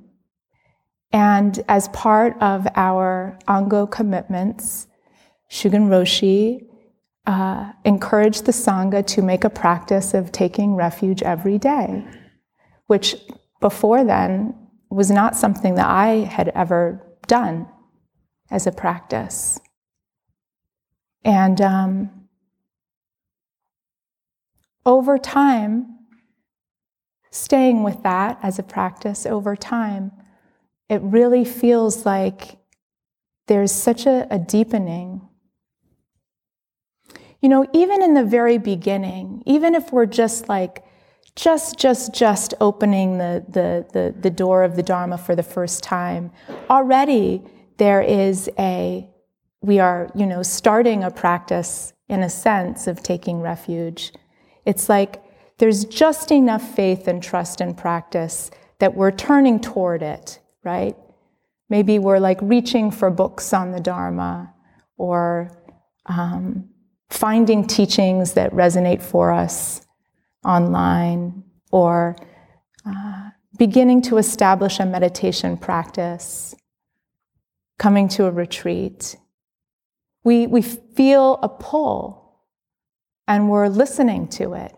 and 1.16 1.64
as 1.70 1.88
part 1.90 2.36
of 2.42 2.68
our 2.76 3.40
Ango 3.48 3.88
commitments, 3.88 4.88
Shugen 5.50 5.88
Roshi 5.88 6.68
uh, 7.26 7.72
encouraged 7.86 8.44
the 8.44 8.52
Sangha 8.52 9.08
to 9.08 9.22
make 9.22 9.46
a 9.46 9.50
practice 9.50 10.14
of 10.14 10.34
taking 10.34 10.76
refuge 10.76 11.24
every 11.24 11.58
day, 11.58 12.04
which 12.88 13.16
before 13.62 14.04
then 14.04 14.56
was 14.90 15.10
not 15.10 15.38
something 15.38 15.76
that 15.76 15.88
I 15.88 16.26
had 16.26 16.50
ever 16.50 17.02
done 17.28 17.70
as 18.52 18.68
a 18.68 18.74
practice. 18.74 19.58
And 21.24 21.62
um, 21.62 22.28
over 24.86 25.18
time, 25.18 25.98
staying 27.32 27.84
with 27.84 28.04
that 28.04 28.38
as 28.44 28.60
a 28.60 28.64
practice 28.64 29.26
over 29.26 29.56
time, 29.56 30.12
it 30.90 31.02
really 31.02 31.46
feels 31.46 32.06
like 32.06 32.58
there's 33.48 33.72
such 33.72 34.06
a, 34.06 34.28
a 34.30 34.40
deepening. 34.40 35.22
You 37.42 37.50
know, 37.50 37.68
even 37.74 38.02
in 38.02 38.14
the 38.14 38.24
very 38.24 38.58
beginning, 38.58 39.44
even 39.46 39.76
if 39.76 39.92
we're 39.92 40.06
just 40.08 40.50
like, 40.50 40.84
just, 41.36 41.78
just, 41.78 42.14
just 42.14 42.54
opening 42.62 43.18
the, 43.18 43.46
the, 43.50 43.86
the, 43.94 44.16
the 44.20 44.30
door 44.30 44.64
of 44.64 44.76
the 44.76 44.84
Dharma 44.84 45.18
for 45.18 45.36
the 45.36 45.44
first 45.44 45.84
time, 45.84 46.32
already 46.70 47.44
there 47.78 48.02
is 48.02 48.50
a, 48.58 49.08
we 49.62 49.80
are, 49.80 50.10
you 50.16 50.26
know, 50.26 50.42
starting 50.44 51.04
a 51.04 51.12
practice 51.12 51.94
in 52.08 52.24
a 52.24 52.30
sense 52.30 52.88
of 52.88 53.04
taking 53.04 53.42
refuge. 53.42 54.14
It's 54.66 54.88
like 54.88 55.22
there's 55.58 55.86
just 55.86 56.32
enough 56.32 56.76
faith 56.76 57.08
and 57.08 57.22
trust 57.22 57.62
and 57.62 57.78
practice 57.78 58.50
that 58.80 58.96
we're 58.96 59.12
turning 59.12 59.60
toward 59.60 60.02
it, 60.02 60.40
right? 60.66 60.98
Maybe 61.70 62.00
we're 62.00 62.20
like 62.20 62.40
reaching 62.42 62.92
for 62.92 63.10
books 63.10 63.54
on 63.54 63.72
the 63.72 63.80
Dharma 63.80 64.54
or 64.98 65.52
um, 66.08 66.70
finding 67.10 67.66
teachings 67.66 68.34
that 68.34 68.52
resonate 68.52 69.02
for 69.02 69.32
us 69.32 69.86
online 70.44 71.44
or 71.72 72.16
uh, 72.86 73.30
beginning 73.58 74.02
to 74.04 74.18
establish 74.18 74.80
a 74.80 74.86
meditation 74.86 75.58
practice, 75.58 76.56
coming 77.78 78.08
to 78.10 78.26
a 78.26 78.32
retreat. 78.32 79.16
We, 80.24 80.48
we 80.48 80.62
feel 80.62 81.40
a 81.42 81.50
pull 81.50 82.42
and 83.28 83.50
we're 83.50 83.68
listening 83.68 84.28
to 84.30 84.54
it. 84.54 84.76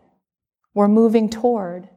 We're 0.73 0.87
moving 0.87 1.29
toward. 1.29 1.89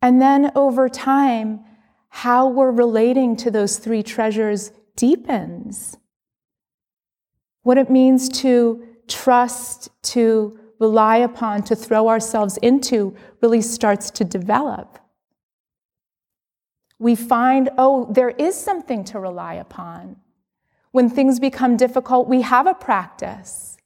And 0.00 0.20
then 0.20 0.50
over 0.54 0.88
time, 0.88 1.64
how 2.14 2.46
we're 2.46 2.70
relating 2.70 3.34
to 3.34 3.50
those 3.50 3.78
three 3.78 4.02
treasures 4.02 4.70
deepens. 4.96 5.96
What 7.62 7.78
it 7.78 7.88
means 7.88 8.28
to 8.40 8.86
trust, 9.08 9.88
to 10.02 10.60
rely 10.78 11.16
upon, 11.16 11.62
to 11.62 11.74
throw 11.74 12.08
ourselves 12.08 12.58
into 12.58 13.16
really 13.40 13.62
starts 13.62 14.10
to 14.10 14.24
develop. 14.24 14.98
We 16.98 17.14
find, 17.14 17.70
oh, 17.78 18.12
there 18.12 18.30
is 18.30 18.54
something 18.56 19.04
to 19.04 19.18
rely 19.18 19.54
upon. 19.54 20.16
When 20.90 21.08
things 21.08 21.40
become 21.40 21.78
difficult, 21.78 22.28
we 22.28 22.42
have 22.42 22.66
a 22.66 22.74
practice. 22.74 23.78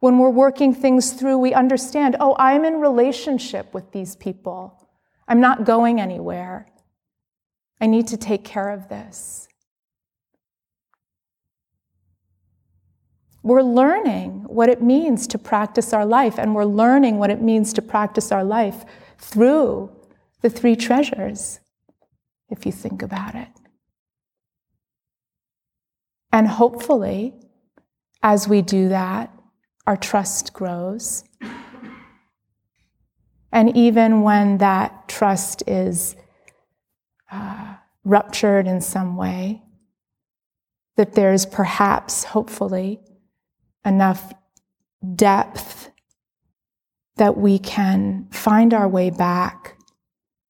When 0.00 0.16
we're 0.16 0.30
working 0.30 0.74
things 0.74 1.12
through, 1.12 1.38
we 1.38 1.52
understand, 1.52 2.16
oh, 2.18 2.34
I'm 2.38 2.64
in 2.64 2.80
relationship 2.80 3.74
with 3.74 3.92
these 3.92 4.16
people. 4.16 4.81
I'm 5.32 5.40
not 5.40 5.64
going 5.64 5.98
anywhere. 5.98 6.66
I 7.80 7.86
need 7.86 8.08
to 8.08 8.18
take 8.18 8.44
care 8.44 8.68
of 8.68 8.90
this. 8.90 9.48
We're 13.42 13.62
learning 13.62 14.44
what 14.46 14.68
it 14.68 14.82
means 14.82 15.26
to 15.28 15.38
practice 15.38 15.94
our 15.94 16.04
life, 16.04 16.38
and 16.38 16.54
we're 16.54 16.66
learning 16.66 17.16
what 17.16 17.30
it 17.30 17.40
means 17.40 17.72
to 17.72 17.80
practice 17.80 18.30
our 18.30 18.44
life 18.44 18.84
through 19.16 19.90
the 20.42 20.50
three 20.50 20.76
treasures, 20.76 21.60
if 22.50 22.66
you 22.66 22.72
think 22.72 23.00
about 23.00 23.34
it. 23.34 23.48
And 26.30 26.46
hopefully, 26.46 27.32
as 28.22 28.48
we 28.48 28.60
do 28.60 28.90
that, 28.90 29.32
our 29.86 29.96
trust 29.96 30.52
grows 30.52 31.24
and 33.52 33.76
even 33.76 34.22
when 34.22 34.58
that 34.58 35.08
trust 35.08 35.62
is 35.66 36.16
uh, 37.30 37.74
ruptured 38.04 38.66
in 38.66 38.80
some 38.80 39.16
way, 39.16 39.62
that 40.96 41.12
there's 41.12 41.46
perhaps, 41.46 42.24
hopefully, 42.24 43.00
enough 43.84 44.32
depth 45.14 45.90
that 47.16 47.36
we 47.36 47.58
can 47.58 48.26
find 48.30 48.72
our 48.72 48.88
way 48.88 49.10
back 49.10 49.76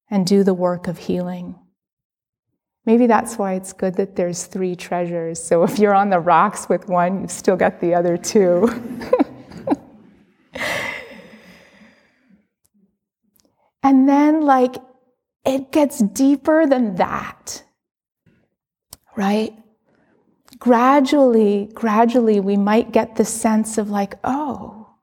and 0.09 0.27
do 0.27 0.45
the 0.45 0.55
work 0.55 0.87
of 0.87 0.99
healing. 0.99 1.59
Maybe 2.85 3.07
that's 3.07 3.37
why 3.37 3.55
it's 3.55 3.73
good 3.73 3.95
that 3.97 4.17
there's 4.17 4.45
three 4.45 4.75
treasures. 4.75 5.43
So 5.43 5.63
if 5.63 5.79
you're 5.79 5.95
on 5.95 6.11
the 6.11 6.21
rocks 6.21 6.69
with 6.69 6.89
one, 6.89 7.23
you've 7.23 7.31
still 7.31 7.57
got 7.57 7.81
the 7.81 7.95
other 7.95 8.17
two. 8.17 8.69
And 13.93 14.09
then, 14.09 14.41
like, 14.41 14.77
it 15.45 15.71
gets 15.71 15.99
deeper 15.99 16.65
than 16.67 16.95
that, 16.95 17.63
right? 19.15 19.53
Gradually, 20.59 21.69
gradually, 21.75 22.41
we 22.41 22.57
might 22.57 22.91
get 22.91 23.17
the 23.17 23.27
sense 23.27 23.77
of, 23.77 23.91
like, 23.91 24.15
oh, 24.25 24.95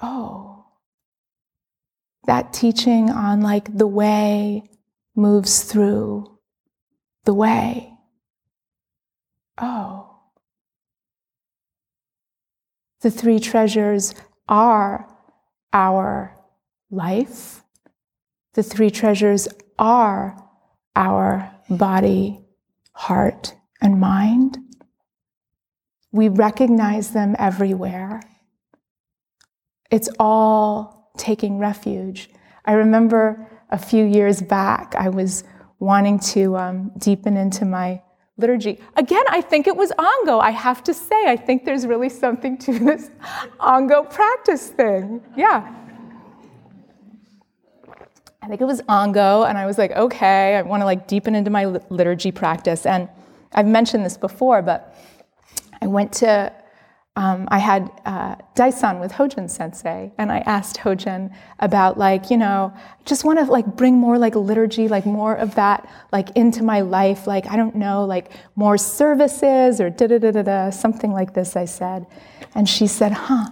oh, 0.00 0.66
that 2.26 2.52
teaching 2.52 3.10
on, 3.10 3.40
like, 3.40 3.76
the 3.76 3.88
way 3.88 4.62
moves 5.16 5.64
through 5.64 6.38
the 7.24 7.34
way. 7.34 7.92
Oh. 9.58 10.20
The 13.00 13.10
three 13.10 13.40
treasures 13.40 14.14
are 14.48 15.12
our 15.72 16.38
life. 16.92 17.64
The 18.54 18.62
three 18.62 18.90
treasures 18.90 19.48
are 19.78 20.36
our 20.94 21.50
body, 21.68 22.44
heart, 22.92 23.54
and 23.80 23.98
mind. 23.98 24.58
We 26.12 26.28
recognize 26.28 27.12
them 27.12 27.34
everywhere. 27.38 28.22
It's 29.90 30.10
all 30.20 31.12
taking 31.16 31.58
refuge. 31.58 32.28
I 32.64 32.72
remember 32.74 33.48
a 33.70 33.78
few 33.78 34.04
years 34.04 34.42
back, 34.42 34.94
I 34.96 35.08
was 35.08 35.44
wanting 35.78 36.18
to 36.20 36.56
um, 36.56 36.92
deepen 36.98 37.36
into 37.36 37.64
my 37.64 38.02
liturgy. 38.36 38.78
Again, 38.96 39.24
I 39.28 39.40
think 39.40 39.66
it 39.66 39.76
was 39.76 39.92
Ango. 39.98 40.38
I 40.38 40.50
have 40.50 40.84
to 40.84 40.94
say, 40.94 41.26
I 41.26 41.36
think 41.36 41.64
there's 41.64 41.86
really 41.86 42.08
something 42.08 42.58
to 42.58 42.78
this 42.78 43.10
Ango 43.60 44.04
practice 44.04 44.68
thing. 44.68 45.22
Yeah. 45.36 45.74
I 48.42 48.48
think 48.48 48.60
it 48.60 48.64
was 48.64 48.80
Ango, 48.88 49.44
and 49.44 49.56
I 49.56 49.66
was 49.66 49.78
like, 49.78 49.92
okay, 49.92 50.56
I 50.56 50.62
want 50.62 50.80
to 50.80 50.84
like 50.84 51.06
deepen 51.06 51.36
into 51.36 51.50
my 51.50 51.64
liturgy 51.64 52.32
practice. 52.32 52.84
And 52.84 53.08
I've 53.52 53.66
mentioned 53.66 54.04
this 54.04 54.16
before, 54.16 54.62
but 54.62 54.96
I 55.80 55.86
went 55.86 56.12
to, 56.14 56.52
um, 57.14 57.46
I 57.52 57.58
had 57.58 57.88
uh, 58.04 58.34
Daisan 58.56 59.00
with 59.00 59.12
Hojin 59.12 59.48
Sensei, 59.48 60.12
and 60.18 60.32
I 60.32 60.38
asked 60.38 60.78
Hojin 60.78 61.32
about 61.60 61.98
like, 61.98 62.30
you 62.32 62.36
know, 62.36 62.74
just 63.04 63.24
want 63.24 63.38
to 63.38 63.44
like 63.44 63.76
bring 63.76 63.96
more 63.96 64.18
like 64.18 64.34
liturgy, 64.34 64.88
like 64.88 65.06
more 65.06 65.36
of 65.36 65.54
that 65.54 65.88
like 66.10 66.30
into 66.30 66.64
my 66.64 66.80
life, 66.80 67.28
like 67.28 67.46
I 67.46 67.56
don't 67.56 67.76
know, 67.76 68.04
like 68.04 68.32
more 68.56 68.76
services 68.76 69.80
or 69.80 69.88
da 69.88 70.08
da 70.08 70.18
da 70.18 70.32
da 70.32 70.42
da, 70.42 70.70
something 70.70 71.12
like 71.12 71.34
this. 71.34 71.54
I 71.54 71.66
said, 71.66 72.06
and 72.56 72.68
she 72.68 72.88
said, 72.88 73.12
huh. 73.12 73.50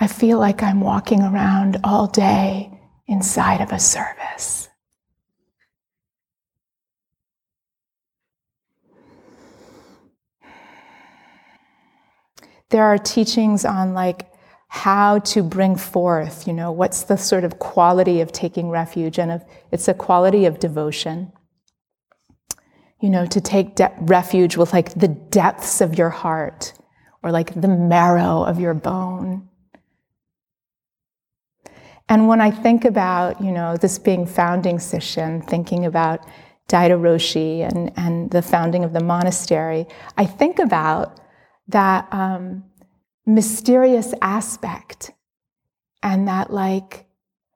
I 0.00 0.06
feel 0.06 0.38
like 0.38 0.62
I'm 0.62 0.80
walking 0.80 1.22
around 1.22 1.78
all 1.84 2.08
day 2.08 2.73
inside 3.06 3.60
of 3.60 3.72
a 3.72 3.78
service. 3.78 4.68
There 12.70 12.84
are 12.84 12.98
teachings 12.98 13.64
on 13.64 13.94
like 13.94 14.30
how 14.68 15.20
to 15.20 15.42
bring 15.42 15.76
forth, 15.76 16.48
you 16.48 16.52
know, 16.52 16.72
what's 16.72 17.04
the 17.04 17.16
sort 17.16 17.44
of 17.44 17.60
quality 17.60 18.20
of 18.20 18.32
taking 18.32 18.70
refuge, 18.70 19.18
and 19.18 19.30
of, 19.30 19.44
it's 19.70 19.86
a 19.86 19.94
quality 19.94 20.46
of 20.46 20.58
devotion. 20.58 21.32
You 23.00 23.10
know, 23.10 23.26
to 23.26 23.40
take 23.40 23.76
de- 23.76 23.94
refuge 24.00 24.56
with 24.56 24.72
like 24.72 24.94
the 24.94 25.08
depths 25.08 25.80
of 25.80 25.96
your 25.96 26.10
heart 26.10 26.72
or 27.22 27.30
like 27.30 27.54
the 27.54 27.68
marrow 27.68 28.42
of 28.42 28.58
your 28.58 28.74
bone 28.74 29.48
and 32.08 32.28
when 32.28 32.40
I 32.40 32.50
think 32.50 32.84
about, 32.84 33.40
you 33.40 33.52
know, 33.52 33.76
this 33.76 33.98
being 33.98 34.26
founding 34.26 34.78
session, 34.78 35.42
thinking 35.42 35.86
about, 35.86 36.26
Daido 36.68 36.98
Roshi 36.98 37.60
and, 37.60 37.92
and 37.96 38.30
the 38.30 38.42
founding 38.42 38.84
of 38.84 38.92
the 38.92 39.02
monastery, 39.02 39.86
I 40.16 40.24
think 40.24 40.58
about 40.58 41.20
that 41.68 42.08
um, 42.12 42.64
mysterious 43.26 44.14
aspect 44.22 45.12
and 46.02 46.28
that 46.28 46.52
like 46.52 47.06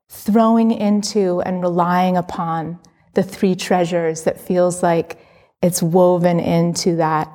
throwing 0.09 0.71
into 0.71 1.41
and 1.43 1.63
relying 1.63 2.17
upon 2.17 2.79
the 3.15 3.23
three 3.23 3.55
treasures 3.55 4.25
that 4.25 4.41
feels 4.41 4.83
like 4.83 5.19
it's 5.63 5.83
woven 5.83 6.39
into 6.41 6.97
that 6.97 7.31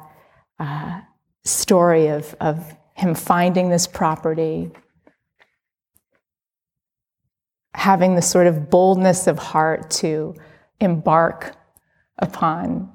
uh, 0.60 1.02
story 1.44 2.08
of, 2.08 2.36
of 2.40 2.76
him 2.94 3.14
finding 3.16 3.70
this 3.70 3.86
property, 3.86 4.72
having 7.74 8.16
the 8.16 8.22
sort 8.22 8.48
of 8.48 8.70
boldness 8.70 9.28
of 9.28 9.38
heart 9.38 9.90
to 9.90 10.36
embark 10.80 11.56
upon 12.20 12.94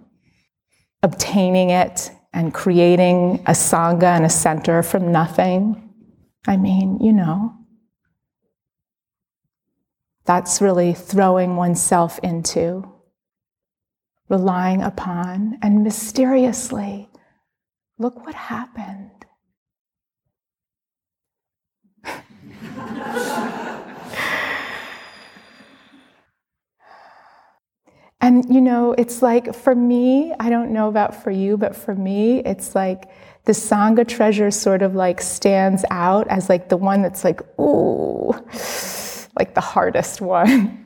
obtaining 1.03 1.71
it 1.71 2.11
and 2.33 2.53
creating 2.53 3.43
a 3.47 3.53
sangha 3.53 4.17
and 4.17 4.25
a 4.25 4.31
center 4.31 4.83
from 4.83 5.13
nothing. 5.13 5.93
I 6.47 6.57
mean, 6.57 6.99
you 7.01 7.13
know, 7.13 7.55
that's 10.25 10.61
really 10.61 10.93
throwing 10.93 11.57
oneself 11.57 12.19
into, 12.23 12.85
relying 14.29 14.83
upon, 14.83 15.59
and 15.63 15.83
mysteriously, 15.83 17.09
look 17.99 18.25
what 18.27 18.35
happened. 18.35 19.25
And 28.21 28.53
you 28.53 28.61
know, 28.61 28.95
it's 28.99 29.23
like 29.23 29.55
for 29.55 29.75
me, 29.75 30.35
I 30.41 30.51
don't 30.51 30.73
know 30.73 30.89
about 30.89 31.23
for 31.23 31.31
you, 31.31 31.57
but 31.57 31.77
for 31.77 31.95
me, 31.95 32.41
it's 32.41 32.75
like 32.75 33.09
the 33.45 33.53
Sangha 33.53 34.07
treasure 34.07 34.51
sort 34.51 34.83
of 34.83 34.95
like 34.95 35.21
stands 35.21 35.85
out 35.91 36.29
as 36.29 36.49
like 36.49 36.69
the 36.69 36.77
one 36.77 37.03
that's 37.03 37.25
like, 37.25 37.41
ooh, 37.59 38.33
like 39.39 39.55
the 39.55 39.61
hardest 39.61 40.21
one. 40.21 40.85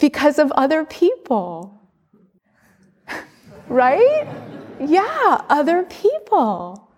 because 0.00 0.38
of 0.38 0.50
other 0.52 0.84
people. 0.84 1.80
right? 3.68 4.26
Yeah, 4.80 5.44
other 5.48 5.84
people. 5.84 6.88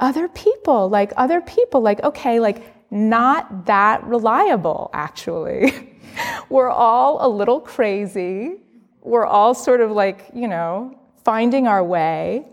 Other 0.00 0.28
people, 0.28 0.88
like 0.88 1.12
other 1.16 1.40
people, 1.40 1.80
like, 1.80 2.02
okay, 2.02 2.40
like 2.40 2.62
not 2.90 3.66
that 3.66 4.04
reliable, 4.04 4.90
actually. 4.92 5.92
we're 6.48 6.70
all 6.70 7.26
a 7.26 7.28
little 7.28 7.60
crazy. 7.60 8.56
We're 9.02 9.26
all 9.26 9.54
sort 9.54 9.80
of 9.80 9.90
like, 9.90 10.30
you 10.34 10.48
know, 10.48 10.98
finding 11.24 11.66
our 11.66 11.82
way. 11.82 12.46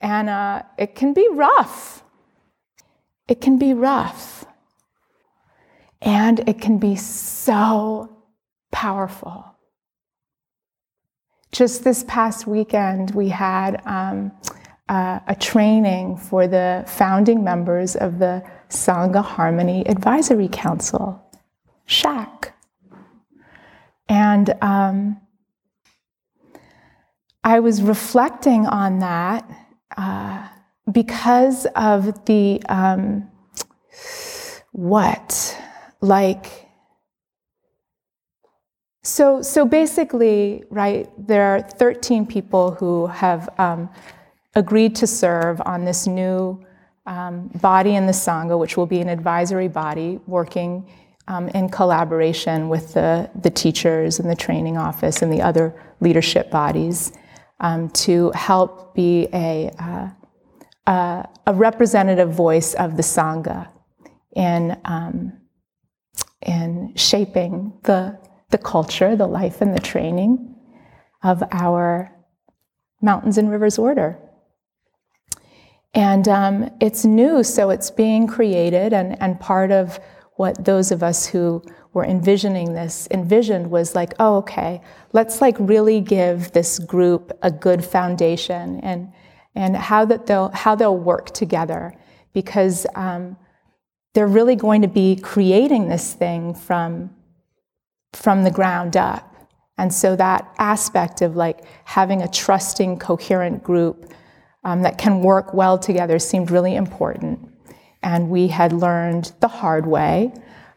And 0.00 0.28
uh, 0.28 0.62
it 0.78 0.94
can 0.94 1.12
be 1.12 1.28
rough. 1.32 2.02
It 3.28 3.40
can 3.40 3.58
be 3.58 3.74
rough. 3.74 4.44
And 6.02 6.48
it 6.48 6.60
can 6.60 6.78
be 6.78 6.96
so 6.96 8.16
powerful. 8.70 9.44
Just 11.50 11.84
this 11.84 12.04
past 12.06 12.46
weekend, 12.46 13.12
we 13.12 13.30
had 13.30 13.80
um, 13.86 14.30
uh, 14.88 15.20
a 15.26 15.34
training 15.34 16.16
for 16.18 16.46
the 16.46 16.84
founding 16.86 17.42
members 17.42 17.96
of 17.96 18.18
the 18.18 18.44
Sangha 18.68 19.24
Harmony 19.24 19.86
Advisory 19.88 20.48
Council. 20.48 21.25
SHAC. 21.86 22.52
And 24.08 24.54
um, 24.60 25.20
I 27.42 27.60
was 27.60 27.82
reflecting 27.82 28.66
on 28.66 28.98
that 29.00 29.48
uh, 29.96 30.48
because 30.90 31.66
of 31.74 32.24
the 32.26 32.62
um, 32.68 33.28
what? 34.72 35.56
Like, 36.00 36.68
so, 39.02 39.40
so 39.40 39.64
basically, 39.64 40.64
right, 40.70 41.08
there 41.16 41.54
are 41.54 41.62
13 41.62 42.26
people 42.26 42.72
who 42.72 43.06
have 43.06 43.48
um, 43.58 43.88
agreed 44.54 44.94
to 44.96 45.06
serve 45.06 45.62
on 45.64 45.84
this 45.84 46.06
new 46.06 46.62
um, 47.06 47.48
body 47.60 47.94
in 47.94 48.06
the 48.06 48.12
Sangha, 48.12 48.58
which 48.58 48.76
will 48.76 48.86
be 48.86 49.00
an 49.00 49.08
advisory 49.08 49.68
body 49.68 50.18
working 50.26 50.84
um, 51.28 51.48
in 51.48 51.68
collaboration 51.68 52.68
with 52.68 52.94
the, 52.94 53.30
the 53.42 53.50
teachers 53.50 54.18
and 54.18 54.30
the 54.30 54.36
training 54.36 54.76
office 54.76 55.22
and 55.22 55.32
the 55.32 55.42
other 55.42 55.74
leadership 56.00 56.50
bodies 56.50 57.12
um, 57.60 57.88
to 57.90 58.30
help 58.32 58.94
be 58.94 59.28
a, 59.32 59.70
uh, 59.78 60.08
uh, 60.86 61.22
a 61.46 61.54
representative 61.54 62.30
voice 62.30 62.74
of 62.74 62.96
the 62.96 63.02
Sangha 63.02 63.68
in, 64.34 64.78
um, 64.84 65.32
in 66.42 66.92
shaping 66.94 67.72
the, 67.84 68.18
the 68.50 68.58
culture, 68.58 69.16
the 69.16 69.26
life, 69.26 69.60
and 69.60 69.74
the 69.74 69.80
training 69.80 70.54
of 71.22 71.42
our 71.50 72.12
Mountains 73.02 73.38
and 73.38 73.50
Rivers 73.50 73.78
Order. 73.78 74.18
And 75.94 76.28
um, 76.28 76.70
it's 76.80 77.04
new, 77.04 77.42
so 77.42 77.70
it's 77.70 77.90
being 77.90 78.26
created, 78.26 78.92
and, 78.92 79.20
and 79.20 79.40
part 79.40 79.72
of 79.72 79.98
what 80.36 80.64
those 80.64 80.90
of 80.90 81.02
us 81.02 81.26
who 81.26 81.62
were 81.92 82.04
envisioning 82.04 82.74
this 82.74 83.08
envisioned 83.10 83.70
was 83.70 83.94
like, 83.94 84.12
oh, 84.20 84.36
okay, 84.36 84.80
let's 85.12 85.40
like 85.40 85.56
really 85.58 86.00
give 86.00 86.52
this 86.52 86.78
group 86.78 87.32
a 87.42 87.50
good 87.50 87.84
foundation 87.84 88.80
and 88.80 89.12
and 89.54 89.74
how 89.74 90.04
that 90.04 90.26
they'll 90.26 90.50
how 90.50 90.74
they'll 90.74 90.96
work 90.96 91.30
together 91.30 91.94
because 92.34 92.86
um, 92.94 93.36
they're 94.12 94.26
really 94.26 94.56
going 94.56 94.82
to 94.82 94.88
be 94.88 95.16
creating 95.16 95.88
this 95.88 96.12
thing 96.12 96.54
from 96.54 97.10
from 98.12 98.44
the 98.44 98.50
ground 98.50 98.96
up. 98.96 99.32
And 99.78 99.92
so 99.92 100.16
that 100.16 100.50
aspect 100.58 101.22
of 101.22 101.36
like 101.36 101.64
having 101.84 102.22
a 102.22 102.28
trusting, 102.28 102.98
coherent 102.98 103.62
group 103.62 104.12
um, 104.64 104.82
that 104.82 104.98
can 104.98 105.20
work 105.20 105.54
well 105.54 105.78
together 105.78 106.18
seemed 106.18 106.50
really 106.50 106.76
important 106.76 107.45
and 108.06 108.30
we 108.30 108.46
had 108.46 108.72
learned 108.72 109.32
the 109.40 109.48
hard 109.48 109.84
way 109.84 110.32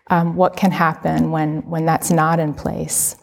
um, 0.07 0.35
what 0.35 0.57
can 0.57 0.71
happen 0.71 1.29
when, 1.29 1.61
when 1.69 1.85
that's 1.85 2.09
not 2.09 2.39
in 2.39 2.55
place. 2.55 3.15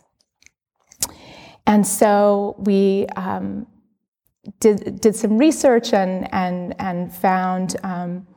And 1.66 1.84
so 1.84 2.54
we 2.56 3.06
um, 3.16 3.66
did, 4.60 5.00
did 5.00 5.16
some 5.16 5.36
research 5.36 5.92
and, 5.92 6.32
and, 6.32 6.76
and 6.78 7.12
found 7.12 7.74
um, 7.82 8.28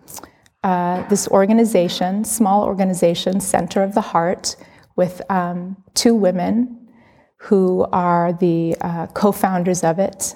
uh, 0.64 1.08
this 1.08 1.28
organization, 1.28 2.24
small 2.24 2.64
organization, 2.64 3.40
Center 3.40 3.84
of 3.84 3.94
the 3.94 4.02
Heart, 4.02 4.56
with 4.96 5.22
um, 5.30 5.78
two 5.94 6.16
women 6.16 6.90
who 7.38 7.86
are 7.94 8.34
the 8.34 8.76
uh, 8.82 9.06
co 9.14 9.32
founders 9.32 9.84
of 9.84 10.00
it 10.00 10.34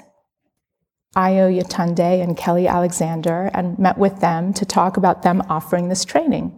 Ayo 1.15 1.61
Yetunde 1.61 2.23
and 2.23 2.35
Kelly 2.35 2.67
Alexander 2.67 3.51
and 3.53 3.77
met 3.77 3.97
with 3.97 4.19
them 4.19 4.53
to 4.53 4.65
talk 4.65 4.97
about 4.97 5.21
them 5.21 5.43
offering 5.49 5.89
this 5.89 6.03
training. 6.03 6.57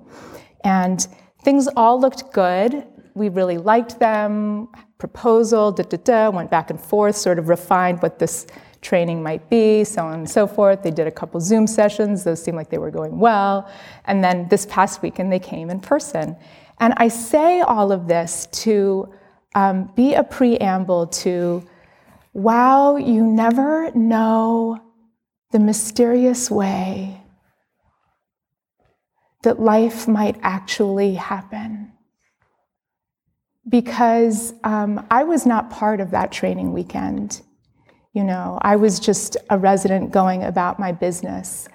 And 0.63 1.05
things 1.43 1.67
all 1.75 1.99
looked 1.99 2.31
good. 2.31 2.85
We 3.13 3.29
really 3.29 3.57
liked 3.57 3.99
them, 3.99 4.69
proposal, 4.97 5.71
da 5.71 5.83
da 5.83 5.97
da, 5.97 6.29
went 6.29 6.49
back 6.49 6.69
and 6.69 6.79
forth, 6.79 7.15
sort 7.15 7.37
of 7.37 7.49
refined 7.49 8.01
what 8.01 8.19
this 8.19 8.47
training 8.81 9.21
might 9.21 9.49
be, 9.49 9.83
so 9.83 10.05
on 10.05 10.13
and 10.13 10.29
so 10.29 10.47
forth. 10.47 10.83
They 10.83 10.91
did 10.91 11.07
a 11.07 11.11
couple 11.11 11.39
Zoom 11.41 11.67
sessions, 11.67 12.23
those 12.23 12.41
seemed 12.41 12.57
like 12.57 12.69
they 12.69 12.77
were 12.77 12.91
going 12.91 13.19
well. 13.19 13.69
And 14.05 14.23
then 14.23 14.47
this 14.49 14.65
past 14.67 15.01
weekend, 15.01 15.31
they 15.31 15.39
came 15.39 15.69
in 15.69 15.79
person. 15.79 16.37
And 16.79 16.93
I 16.97 17.07
say 17.07 17.61
all 17.61 17.91
of 17.91 18.07
this 18.07 18.47
to 18.63 19.11
um, 19.55 19.91
be 19.95 20.13
a 20.13 20.23
preamble 20.23 21.07
to 21.07 21.63
wow, 22.36 22.98
you 22.98 23.26
never 23.26 23.89
know 23.91 24.78
the 25.52 25.60
mysterious 25.60 26.52
way 26.52 27.21
that 29.43 29.60
life 29.60 30.06
might 30.06 30.36
actually 30.41 31.13
happen. 31.13 31.93
Because 33.67 34.54
um, 34.65 35.08
I 35.10 35.24
was 35.24 35.45
not 35.45 35.69
part 35.71 36.02
of 36.02 36.12
that 36.12 36.32
training 36.32 36.74
weekend. 36.74 37.41
You 38.12 38.26
know, 38.26 38.60
I 38.62 38.76
was 38.76 39.00
just 39.00 39.38
a 39.50 39.58
resident 39.58 40.12
going 40.12 40.43
about 40.43 40.78
my 40.78 40.91
business. 40.91 41.69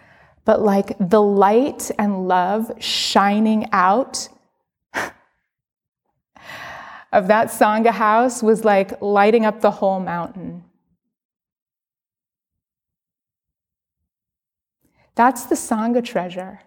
But 0.44 0.60
like 0.60 0.94
the 1.00 1.22
light 1.22 1.90
and 1.98 2.28
love 2.28 2.70
shining 2.80 3.66
out 3.72 4.28
of 7.12 7.26
that 7.28 7.48
Sangha 7.48 7.90
house 7.90 8.42
was 8.42 8.64
like 8.64 9.00
lighting 9.02 9.44
up 9.44 9.60
the 9.60 9.70
whole 9.70 10.00
mountain. 10.00 10.64
That's 15.14 15.44
the 15.44 15.54
Sangha 15.54 16.04
treasure. 16.04 16.60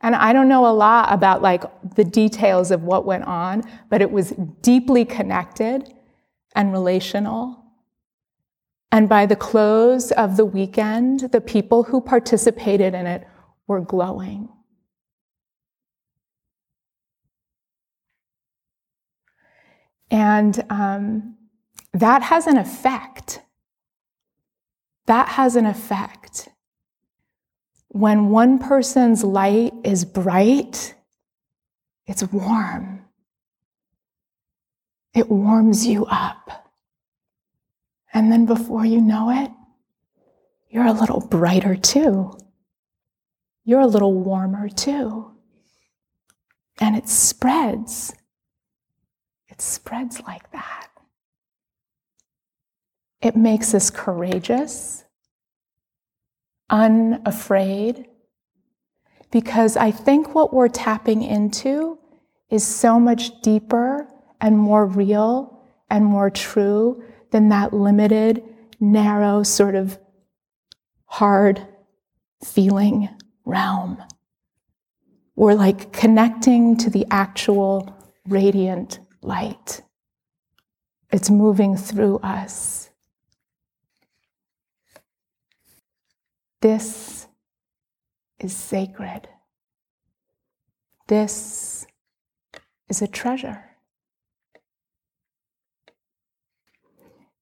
And 0.00 0.14
I 0.14 0.32
don't 0.32 0.48
know 0.48 0.66
a 0.66 0.72
lot 0.72 1.12
about 1.12 1.42
like 1.42 1.64
the 1.96 2.04
details 2.04 2.70
of 2.70 2.82
what 2.82 3.04
went 3.04 3.24
on, 3.24 3.62
but 3.88 4.00
it 4.00 4.10
was 4.10 4.30
deeply 4.62 5.04
connected 5.04 5.92
and 6.54 6.72
relational. 6.72 7.64
And 8.92 9.08
by 9.08 9.26
the 9.26 9.36
close 9.36 10.12
of 10.12 10.36
the 10.36 10.44
weekend, 10.44 11.20
the 11.32 11.40
people 11.40 11.84
who 11.84 12.00
participated 12.00 12.94
in 12.94 13.06
it 13.06 13.26
were 13.66 13.80
glowing. 13.80 14.48
And 20.10 20.64
um, 20.70 21.36
that 21.92 22.22
has 22.22 22.46
an 22.46 22.56
effect. 22.56 23.42
That 25.06 25.28
has 25.28 25.56
an 25.56 25.66
effect. 25.66 26.48
When 27.88 28.28
one 28.28 28.58
person's 28.58 29.24
light 29.24 29.72
is 29.84 30.04
bright, 30.04 30.94
it's 32.06 32.22
warm. 32.24 33.04
It 35.14 35.30
warms 35.30 35.86
you 35.86 36.06
up. 36.06 36.70
And 38.12 38.30
then 38.30 38.46
before 38.46 38.84
you 38.84 39.00
know 39.00 39.30
it, 39.30 39.50
you're 40.70 40.86
a 40.86 40.92
little 40.92 41.20
brighter 41.20 41.76
too. 41.76 42.38
You're 43.64 43.80
a 43.80 43.86
little 43.86 44.14
warmer 44.14 44.68
too. 44.68 45.30
And 46.80 46.96
it 46.96 47.08
spreads. 47.08 48.14
It 49.58 49.62
spreads 49.62 50.22
like 50.22 50.52
that. 50.52 50.86
It 53.20 53.34
makes 53.34 53.74
us 53.74 53.90
courageous, 53.90 55.04
unafraid, 56.70 58.06
because 59.32 59.76
I 59.76 59.90
think 59.90 60.32
what 60.32 60.54
we're 60.54 60.68
tapping 60.68 61.24
into 61.24 61.98
is 62.48 62.64
so 62.64 63.00
much 63.00 63.42
deeper 63.42 64.06
and 64.40 64.56
more 64.56 64.86
real 64.86 65.60
and 65.90 66.04
more 66.04 66.30
true 66.30 67.02
than 67.32 67.48
that 67.48 67.72
limited, 67.72 68.44
narrow, 68.78 69.42
sort 69.42 69.74
of 69.74 69.98
hard 71.06 71.66
feeling 72.44 73.08
realm. 73.44 74.00
We're 75.34 75.54
like 75.54 75.92
connecting 75.92 76.76
to 76.76 76.90
the 76.90 77.06
actual 77.10 77.92
radiant 78.28 79.00
light. 79.22 79.82
It's 81.10 81.30
moving 81.30 81.76
through 81.76 82.18
us. 82.18 82.90
This 86.60 87.26
is 88.38 88.54
sacred. 88.54 89.28
This 91.06 91.86
is 92.88 93.00
a 93.00 93.06
treasure. 93.06 93.64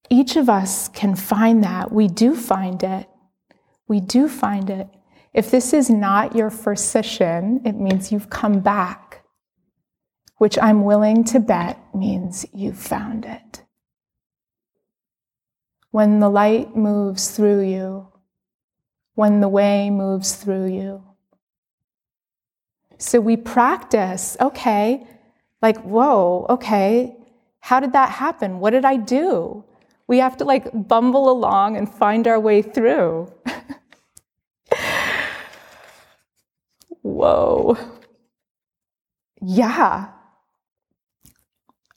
Each 0.09 0.37
of 0.37 0.47
us 0.49 0.87
can 0.87 1.15
find 1.15 1.63
that. 1.63 1.91
We 1.91 2.07
do 2.07 2.35
find 2.35 2.81
it. 2.81 3.09
We 3.87 3.99
do 3.99 4.29
find 4.29 4.69
it. 4.69 4.87
If 5.33 5.51
this 5.51 5.73
is 5.73 5.89
not 5.89 6.35
your 6.35 6.49
first 6.49 6.89
session, 6.89 7.61
it 7.65 7.73
means 7.73 8.11
you've 8.11 8.29
come 8.29 8.59
back, 8.61 9.16
which 10.37 10.57
I'm 10.61 10.83
willing 10.83 11.23
to 11.25 11.39
bet 11.39 11.79
means 11.95 12.45
you've 12.53 12.77
found 12.77 13.25
it. 13.25 13.63
When 15.91 16.19
the 16.19 16.29
light 16.29 16.75
moves 16.75 17.31
through 17.31 17.61
you, 17.61 18.07
when 19.15 19.41
the 19.41 19.49
way 19.49 19.89
moves 19.89 20.35
through 20.35 20.67
you. 20.67 21.03
So 22.99 23.19
we 23.19 23.35
practice, 23.37 24.37
okay, 24.39 25.07
like, 25.61 25.77
whoa, 25.81 26.45
okay, 26.49 27.15
how 27.59 27.79
did 27.79 27.93
that 27.93 28.11
happen? 28.11 28.59
What 28.59 28.71
did 28.71 28.85
I 28.85 28.97
do? 28.97 29.63
We 30.07 30.19
have 30.19 30.37
to 30.37 30.45
like 30.45 30.69
bumble 30.87 31.29
along 31.29 31.77
and 31.77 31.91
find 31.91 32.27
our 32.27 32.39
way 32.39 32.61
through. 32.61 33.33
Whoa. 37.01 37.77
Yeah. 39.41 40.09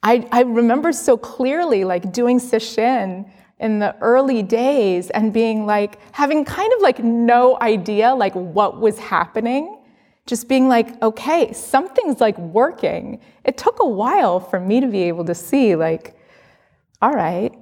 I, 0.02 0.26
I 0.32 0.42
remember 0.42 0.92
so 0.92 1.16
clearly 1.16 1.84
like 1.84 2.12
doing 2.12 2.38
sesshin 2.38 3.30
in 3.58 3.78
the 3.78 3.94
early 4.00 4.42
days 4.42 5.10
and 5.10 5.32
being 5.32 5.66
like 5.66 5.98
having 6.12 6.44
kind 6.44 6.72
of 6.72 6.80
like 6.80 7.04
no 7.04 7.58
idea 7.60 8.14
like 8.14 8.34
what 8.34 8.80
was 8.80 8.98
happening 8.98 9.78
just 10.26 10.48
being 10.48 10.68
like 10.68 11.00
okay 11.02 11.52
something's 11.52 12.20
like 12.20 12.38
working 12.38 13.20
it 13.44 13.58
took 13.58 13.78
a 13.80 13.86
while 13.86 14.40
for 14.40 14.58
me 14.58 14.80
to 14.80 14.86
be 14.86 15.02
able 15.02 15.26
to 15.26 15.34
see 15.34 15.76
like 15.76 16.16
all 17.02 17.12
right 17.12 17.54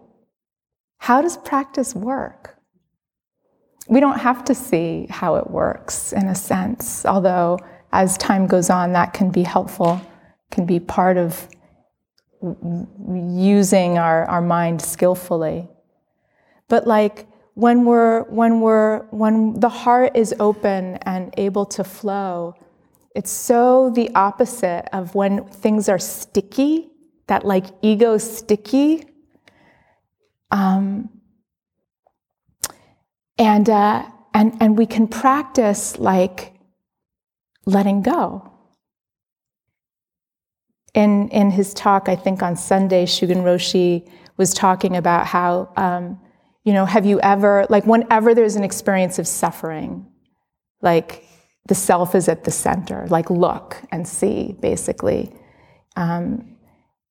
how 0.98 1.22
does 1.22 1.36
practice 1.38 1.94
work? 1.94 2.56
We 3.88 4.00
don't 4.00 4.18
have 4.18 4.44
to 4.44 4.54
see 4.54 5.06
how 5.08 5.36
it 5.36 5.48
works 5.48 6.12
in 6.12 6.26
a 6.26 6.34
sense, 6.34 7.06
although 7.06 7.58
as 7.92 8.18
time 8.18 8.46
goes 8.46 8.68
on, 8.68 8.92
that 8.92 9.14
can 9.14 9.30
be 9.30 9.42
helpful, 9.42 10.00
can 10.50 10.66
be 10.66 10.78
part 10.78 11.16
of 11.16 11.48
using 12.40 13.98
our, 13.98 14.24
our 14.26 14.40
mind 14.40 14.80
skillfully. 14.80 15.68
But 16.68 16.86
like 16.86 17.26
when 17.54 17.84
we're 17.84 18.22
when 18.24 18.60
we're 18.60 19.00
when 19.10 19.58
the 19.58 19.68
heart 19.68 20.16
is 20.16 20.34
open 20.38 20.96
and 21.02 21.34
able 21.36 21.66
to 21.66 21.82
flow, 21.82 22.54
it's 23.14 23.30
so 23.30 23.90
the 23.90 24.10
opposite 24.14 24.88
of 24.92 25.14
when 25.14 25.44
things 25.46 25.88
are 25.88 25.98
sticky, 25.98 26.90
that 27.26 27.44
like 27.44 27.66
ego 27.82 28.18
sticky 28.18 29.08
um, 30.50 31.10
and, 33.38 33.68
uh, 33.68 34.04
and, 34.34 34.56
and 34.60 34.78
we 34.78 34.86
can 34.86 35.06
practice 35.08 35.98
like 35.98 36.54
letting 37.66 38.02
go. 38.02 38.52
In, 40.98 41.28
in 41.28 41.52
his 41.52 41.72
talk, 41.74 42.08
I 42.08 42.16
think 42.16 42.42
on 42.42 42.56
Sunday, 42.56 43.06
Shugen 43.06 43.44
Roshi 43.44 44.10
was 44.36 44.52
talking 44.52 44.96
about 44.96 45.28
how, 45.28 45.72
um, 45.76 46.20
you 46.64 46.72
know, 46.72 46.86
have 46.86 47.06
you 47.06 47.20
ever, 47.20 47.68
like, 47.70 47.86
whenever 47.86 48.34
there's 48.34 48.56
an 48.56 48.64
experience 48.64 49.20
of 49.20 49.28
suffering, 49.28 50.04
like 50.82 51.24
the 51.68 51.76
self 51.76 52.16
is 52.16 52.26
at 52.28 52.42
the 52.42 52.50
center, 52.50 53.06
like 53.10 53.30
look 53.30 53.76
and 53.92 54.08
see, 54.08 54.56
basically. 54.58 55.32
Um, 55.94 56.56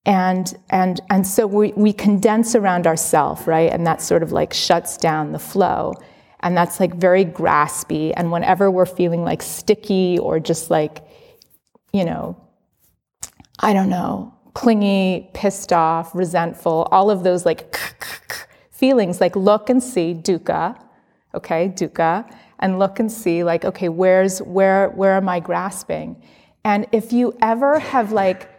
and 0.04 0.54
and 0.68 1.00
and 1.08 1.26
so 1.26 1.46
we, 1.46 1.72
we 1.72 1.94
condense 1.94 2.54
around 2.54 2.86
ourself 2.86 3.46
right? 3.48 3.72
And 3.72 3.86
that 3.86 4.02
sort 4.02 4.22
of 4.22 4.32
like 4.32 4.52
shuts 4.52 4.98
down 4.98 5.32
the 5.32 5.38
flow. 5.38 5.94
And 6.40 6.54
that's 6.54 6.78
like 6.78 6.94
very 6.94 7.24
graspy. 7.24 8.12
And 8.14 8.30
whenever 8.30 8.70
we're 8.70 8.86
feeling 8.86 9.24
like 9.24 9.40
sticky 9.40 10.18
or 10.18 10.40
just 10.40 10.70
like 10.70 11.06
you 11.94 12.04
know 12.04 12.36
i 13.60 13.72
don't 13.72 13.88
know 13.88 14.32
clingy 14.54 15.30
pissed 15.34 15.72
off 15.72 16.14
resentful 16.14 16.88
all 16.90 17.10
of 17.10 17.22
those 17.24 17.46
like 17.46 17.76
feelings 18.70 19.20
like 19.20 19.34
look 19.36 19.70
and 19.70 19.82
see 19.82 20.14
dukkha 20.14 20.78
okay 21.34 21.68
dukkha 21.68 22.28
and 22.60 22.78
look 22.78 22.98
and 22.98 23.10
see 23.10 23.44
like 23.44 23.64
okay 23.64 23.88
where's 23.88 24.40
where 24.42 24.90
where 24.90 25.16
am 25.16 25.28
i 25.28 25.38
grasping 25.40 26.20
and 26.64 26.86
if 26.92 27.12
you 27.12 27.36
ever 27.40 27.78
have 27.78 28.12
like 28.12 28.50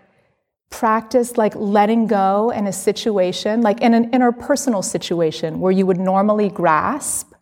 practice 0.69 1.37
like 1.37 1.53
letting 1.55 2.07
go 2.07 2.51
in 2.51 2.67
a 2.67 2.73
situation, 2.73 3.61
like 3.61 3.81
in 3.81 3.93
an 3.93 4.11
interpersonal 4.11 4.83
situation 4.83 5.59
where 5.59 5.71
you 5.71 5.85
would 5.85 5.99
normally 5.99 6.49
grasp, 6.49 7.33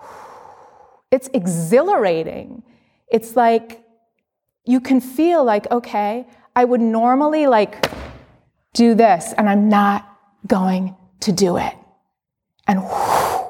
it's 1.10 1.28
exhilarating. 1.34 2.62
It's 3.08 3.36
like 3.36 3.83
you 4.64 4.80
can 4.80 5.00
feel 5.00 5.44
like, 5.44 5.70
okay, 5.70 6.26
I 6.56 6.64
would 6.64 6.80
normally 6.80 7.46
like 7.46 7.86
do 8.72 8.94
this 8.94 9.32
and 9.36 9.48
I'm 9.48 9.68
not 9.68 10.08
going 10.46 10.96
to 11.20 11.32
do 11.32 11.56
it. 11.56 11.74
And 12.66 12.82
whew, 12.82 13.46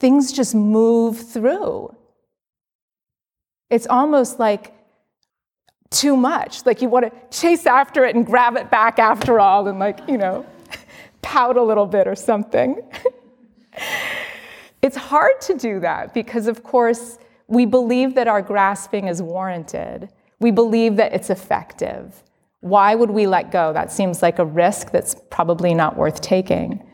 things 0.00 0.32
just 0.32 0.54
move 0.54 1.18
through. 1.18 1.94
It's 3.70 3.86
almost 3.86 4.38
like 4.38 4.72
too 5.90 6.16
much. 6.16 6.64
Like 6.64 6.80
you 6.82 6.88
want 6.88 7.06
to 7.06 7.38
chase 7.38 7.66
after 7.66 8.04
it 8.04 8.14
and 8.14 8.24
grab 8.24 8.56
it 8.56 8.70
back 8.70 8.98
after 8.98 9.40
all 9.40 9.68
and, 9.68 9.78
like, 9.78 10.00
you 10.08 10.18
know, 10.18 10.46
pout 11.22 11.56
a 11.56 11.62
little 11.62 11.86
bit 11.86 12.06
or 12.06 12.14
something. 12.14 12.80
it's 14.82 14.96
hard 14.96 15.40
to 15.42 15.54
do 15.54 15.80
that 15.80 16.14
because, 16.14 16.46
of 16.46 16.62
course, 16.62 17.18
we 17.48 17.64
believe 17.64 18.14
that 18.14 18.28
our 18.28 18.42
grasping 18.42 19.08
is 19.08 19.22
warranted. 19.22 20.10
We 20.38 20.50
believe 20.50 20.96
that 20.96 21.14
it's 21.14 21.30
effective. 21.30 22.22
Why 22.60 22.94
would 22.94 23.10
we 23.10 23.26
let 23.26 23.50
go? 23.50 23.72
That 23.72 23.90
seems 23.90 24.22
like 24.22 24.38
a 24.38 24.44
risk 24.44 24.90
that's 24.90 25.16
probably 25.30 25.74
not 25.74 25.96
worth 25.96 26.20
taking. 26.20 26.86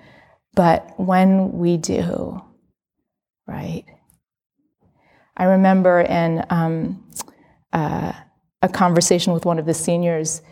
But 0.55 0.99
when 0.99 1.53
we 1.53 1.77
do, 1.77 2.41
right? 3.47 3.85
I 5.37 5.45
remember 5.45 6.01
in 6.01 6.45
um, 6.51 7.05
uh, 7.73 8.13
a 8.63 8.69
conversation 8.69 9.33
with 9.33 9.45
one 9.45 9.59
of 9.59 9.67
the 9.67 9.75
seniors, 9.75 10.43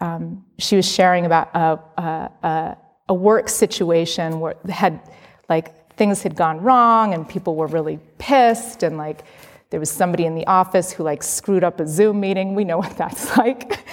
um, 0.00 0.44
she 0.58 0.76
was 0.76 0.90
sharing 0.90 1.24
about 1.24 1.48
a, 1.54 1.78
a, 2.02 2.76
a, 3.08 3.14
work 3.14 3.48
situation 3.48 4.40
where 4.40 4.56
had 4.68 5.00
like 5.48 5.96
things 5.96 6.22
had 6.22 6.36
gone 6.36 6.60
wrong 6.60 7.14
and 7.14 7.26
people 7.26 7.56
were 7.56 7.66
really 7.66 7.98
pissed 8.18 8.82
and 8.82 8.98
like 8.98 9.24
there 9.70 9.80
was 9.80 9.90
somebody 9.90 10.24
in 10.26 10.34
the 10.34 10.46
office 10.46 10.92
who 10.92 11.02
like 11.02 11.22
screwed 11.22 11.64
up 11.64 11.80
a 11.80 11.86
Zoom 11.86 12.20
meeting. 12.20 12.54
We 12.54 12.64
know 12.64 12.78
what 12.78 12.96
that's 12.96 13.36
like, 13.38 13.86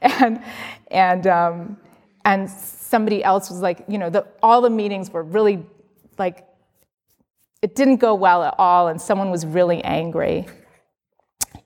and 0.00 0.42
and 0.90 1.26
um, 1.26 1.76
and 2.24 2.48
somebody 2.48 3.22
else 3.22 3.50
was 3.50 3.60
like, 3.60 3.84
you 3.88 3.98
know, 3.98 4.10
the, 4.10 4.26
all 4.42 4.60
the 4.60 4.70
meetings 4.70 5.10
were 5.10 5.22
really 5.22 5.64
like 6.18 6.46
it 7.60 7.74
didn't 7.74 7.96
go 7.96 8.14
well 8.14 8.44
at 8.44 8.54
all, 8.58 8.88
and 8.88 9.00
someone 9.00 9.30
was 9.30 9.44
really 9.44 9.82
angry. 9.82 10.46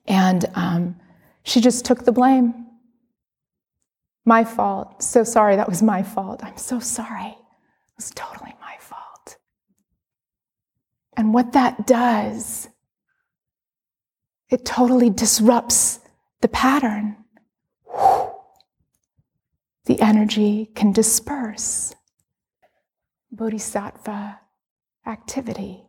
And 0.07 0.45
um, 0.55 0.99
she 1.43 1.61
just 1.61 1.85
took 1.85 2.03
the 2.03 2.11
blame. 2.11 2.65
My 4.25 4.43
fault. 4.43 5.03
So 5.03 5.23
sorry, 5.23 5.55
that 5.55 5.69
was 5.69 5.83
my 5.83 6.01
fault. 6.01 6.43
I'm 6.43 6.57
so 6.57 6.79
sorry. 6.79 7.27
It 7.27 7.97
was 7.97 8.11
totally 8.15 8.53
my 8.61 8.75
fault. 8.79 9.37
And 11.15 11.33
what 11.33 11.51
that 11.53 11.85
does, 11.85 12.69
it 14.53 14.65
totally 14.65 15.09
disrupts 15.09 15.99
the 16.41 16.47
pattern. 16.47 17.17
The 19.85 19.99
energy 19.99 20.69
can 20.75 20.91
disperse. 20.91 21.95
Bodhisattva 23.31 24.39
activity. 25.07 25.87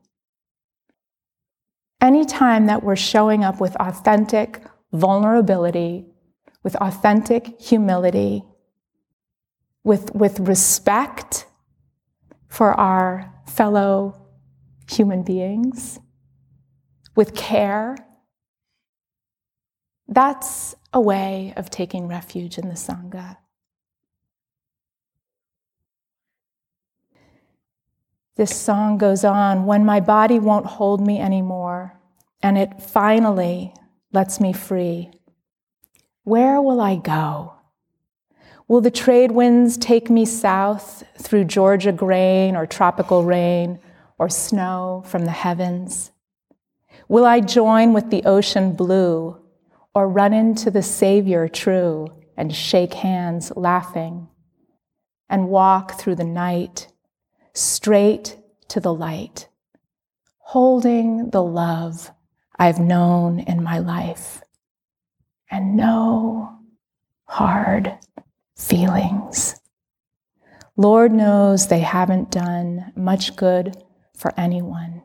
Anytime 2.01 2.65
that 2.65 2.83
we're 2.83 2.97
showing 2.97 3.45
up 3.45 3.61
with 3.61 3.77
authentic 3.77 4.63
vulnerability, 4.95 6.07
with 6.63 6.75
authentic 6.77 7.61
humility, 7.61 8.45
with, 9.83 10.15
with 10.15 10.41
respect 10.41 11.45
for 12.49 12.73
our 12.73 13.31
fellow 13.47 14.27
human 14.91 15.23
beings, 15.23 16.01
with 17.15 17.35
care, 17.35 17.99
that's 20.15 20.75
a 20.93 21.01
way 21.01 21.53
of 21.57 21.71
taking 21.71 22.07
refuge 22.07 22.57
in 22.57 22.69
the 22.69 22.75
Sangha. 22.75 23.37
This 28.37 28.55
song 28.55 28.99
goes 28.99 29.25
on 29.25 29.65
when 29.65 29.85
my 29.85 30.01
body 30.01 30.39
won't 30.39 30.67
hold 30.67 31.05
me 31.05 31.21
anymore, 31.21 31.99
and 32.43 32.59
it 32.59 32.83
finally 32.83 33.73
lets 34.13 34.41
me 34.41 34.53
free. 34.53 35.11
Where 36.25 36.61
will 36.61 36.81
I 36.81 36.97
go? 36.97 37.55
Will 38.67 38.81
the 38.81 38.91
trade 38.91 39.33
winds 39.33 39.77
take 39.77 40.11
me 40.11 40.25
south 40.25 41.05
through 41.19 41.45
Georgia 41.45 41.93
grain 41.93 42.57
or 42.57 42.67
tropical 42.67 43.23
rain 43.23 43.79
or 44.19 44.29
snow 44.29 45.05
from 45.07 45.27
the 45.27 45.31
heavens? 45.31 46.11
Will 47.09 47.27
I 47.27 47.41
join 47.41 47.93
with 47.93 48.11
the 48.11 48.25
ocean 48.25 48.73
blue 48.73 49.39
or 49.95 50.09
run 50.09 50.33
into 50.33 50.71
the 50.71 50.83
Savior 50.83 51.49
true 51.49 52.09
and 52.37 52.55
shake 52.55 52.95
hands 52.95 53.53
laughing 53.57 54.29
and 55.29 55.49
walk 55.49 55.99
through 55.99 56.17
the 56.17 56.25
night? 56.25 56.89
straight 57.55 58.37
to 58.69 58.81
the 58.81 58.93
light, 58.93 59.49
holding 60.39 61.31
the 61.31 61.43
love 61.43 62.11
I've 62.59 62.81
known 62.81 63.41
in 63.41 63.63
my 63.63 63.79
life 63.79 64.43
and 65.51 65.77
no 65.77 66.59
hard 67.27 67.97
feelings. 68.57 69.61
Lord 70.77 71.13
knows 71.13 71.69
they 71.69 71.81
haven't 71.81 72.33
done 72.33 72.93
much 72.97 73.37
good 73.37 73.77
for 74.17 74.33
anyone, 74.37 75.03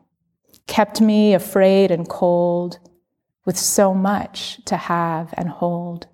kept 0.66 1.00
me 1.00 1.34
afraid 1.34 1.90
and 1.92 2.08
cold 2.08 2.78
with 3.44 3.58
so 3.58 3.94
much 3.94 4.64
to 4.66 4.76
have 4.76 5.32
and 5.36 5.48
hold. 5.48 6.06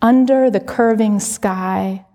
Under 0.00 0.50
the 0.50 0.60
curving 0.60 1.20
sky, 1.20 2.06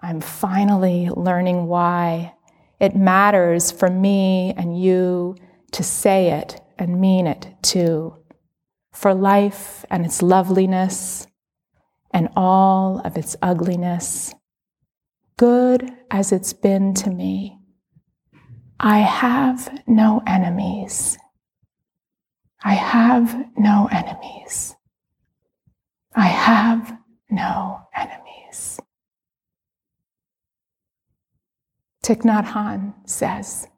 I'm 0.00 0.20
finally 0.20 1.10
learning 1.10 1.66
why 1.66 2.34
it 2.78 2.94
matters 2.94 3.72
for 3.72 3.90
me 3.90 4.54
and 4.56 4.80
you 4.80 5.36
to 5.72 5.82
say 5.82 6.30
it 6.30 6.60
and 6.78 7.00
mean 7.00 7.26
it 7.26 7.48
too. 7.62 8.14
For 8.92 9.14
life 9.14 9.84
and 9.90 10.04
its 10.04 10.22
loveliness 10.22 11.26
and 12.12 12.28
all 12.36 13.00
of 13.04 13.16
its 13.16 13.36
ugliness, 13.42 14.32
good 15.36 15.90
as 16.10 16.32
it's 16.32 16.52
been 16.52 16.94
to 16.94 17.10
me, 17.10 17.58
I 18.80 18.98
have 18.98 19.82
no 19.86 20.22
enemies. 20.26 21.18
I 22.62 22.74
have 22.74 23.46
no 23.56 23.88
enemies. 23.90 24.74
I 26.14 26.26
have 26.26 26.98
no 27.30 27.82
enemies. 27.94 28.80
Thich 32.02 32.22
Nhat 32.22 32.46
Hanh 32.46 32.94
says, 33.08 33.68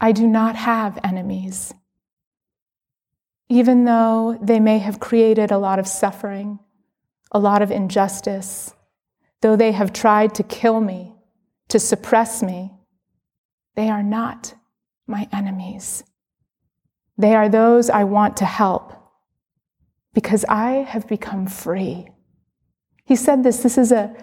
I 0.00 0.12
do 0.12 0.26
not 0.26 0.56
have 0.56 0.98
enemies. 1.04 1.74
Even 3.48 3.84
though 3.84 4.38
they 4.40 4.60
may 4.60 4.78
have 4.78 5.00
created 5.00 5.50
a 5.50 5.58
lot 5.58 5.78
of 5.78 5.86
suffering, 5.86 6.60
a 7.32 7.38
lot 7.38 7.60
of 7.60 7.70
injustice, 7.70 8.72
though 9.42 9.56
they 9.56 9.72
have 9.72 9.92
tried 9.92 10.34
to 10.36 10.42
kill 10.42 10.80
me, 10.80 11.14
to 11.68 11.78
suppress 11.78 12.42
me, 12.42 12.72
they 13.74 13.90
are 13.90 14.02
not 14.02 14.54
my 15.06 15.28
enemies. 15.32 16.04
They 17.20 17.34
are 17.34 17.50
those 17.50 17.90
I 17.90 18.04
want 18.04 18.38
to 18.38 18.46
help 18.46 18.94
because 20.14 20.44
I 20.48 20.86
have 20.92 21.06
become 21.06 21.46
free. 21.46 22.08
He 23.04 23.14
said 23.14 23.42
this, 23.44 23.62
this 23.62 23.76
is 23.76 23.92
a, 23.92 24.16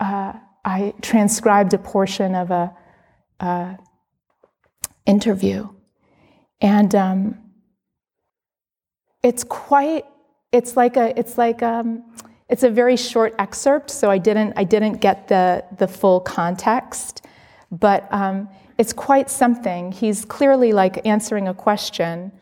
uh, 0.00 0.32
I 0.64 0.92
transcribed 1.00 1.74
a 1.74 1.78
portion 1.78 2.34
of 2.34 2.50
a, 2.50 2.74
a 3.38 3.78
interview, 5.06 5.68
and 6.60 6.92
um, 6.94 7.38
it's 9.22 9.44
quite. 9.44 10.04
It's 10.50 10.76
like 10.76 10.96
a. 10.96 11.18
It's 11.18 11.38
like 11.38 11.62
um, 11.62 12.02
it's 12.48 12.64
a 12.64 12.70
very 12.70 12.96
short 12.96 13.34
excerpt, 13.38 13.90
so 13.90 14.10
I 14.10 14.18
didn't. 14.18 14.54
I 14.56 14.64
didn't 14.64 15.00
get 15.00 15.28
the 15.28 15.64
the 15.78 15.86
full 15.88 16.20
context, 16.20 17.24
but 17.70 18.12
um, 18.12 18.48
it's 18.76 18.92
quite 18.92 19.30
something. 19.30 19.92
He's 19.92 20.24
clearly 20.24 20.72
like 20.72 21.06
answering 21.06 21.48
a 21.48 21.54
question, 21.54 22.32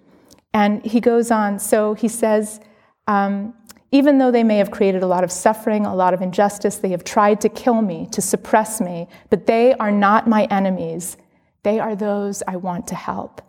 and 0.58 0.84
he 0.84 1.00
goes 1.00 1.30
on. 1.30 1.58
So 1.58 1.94
he 1.94 2.08
says. 2.08 2.60
Um, 3.06 3.54
even 3.90 4.18
though 4.18 4.30
they 4.30 4.44
may 4.44 4.58
have 4.58 4.70
created 4.70 5.02
a 5.02 5.06
lot 5.06 5.24
of 5.24 5.32
suffering, 5.32 5.86
a 5.86 5.94
lot 5.94 6.12
of 6.12 6.20
injustice, 6.20 6.76
they 6.76 6.90
have 6.90 7.04
tried 7.04 7.40
to 7.40 7.48
kill 7.48 7.80
me, 7.80 8.06
to 8.12 8.20
suppress 8.20 8.82
me, 8.82 9.08
but 9.30 9.46
they 9.46 9.72
are 9.74 9.90
not 9.90 10.28
my 10.28 10.44
enemies. 10.50 11.16
They 11.62 11.80
are 11.80 11.96
those 11.96 12.42
I 12.46 12.56
want 12.56 12.86
to 12.88 12.94
help. 12.94 13.40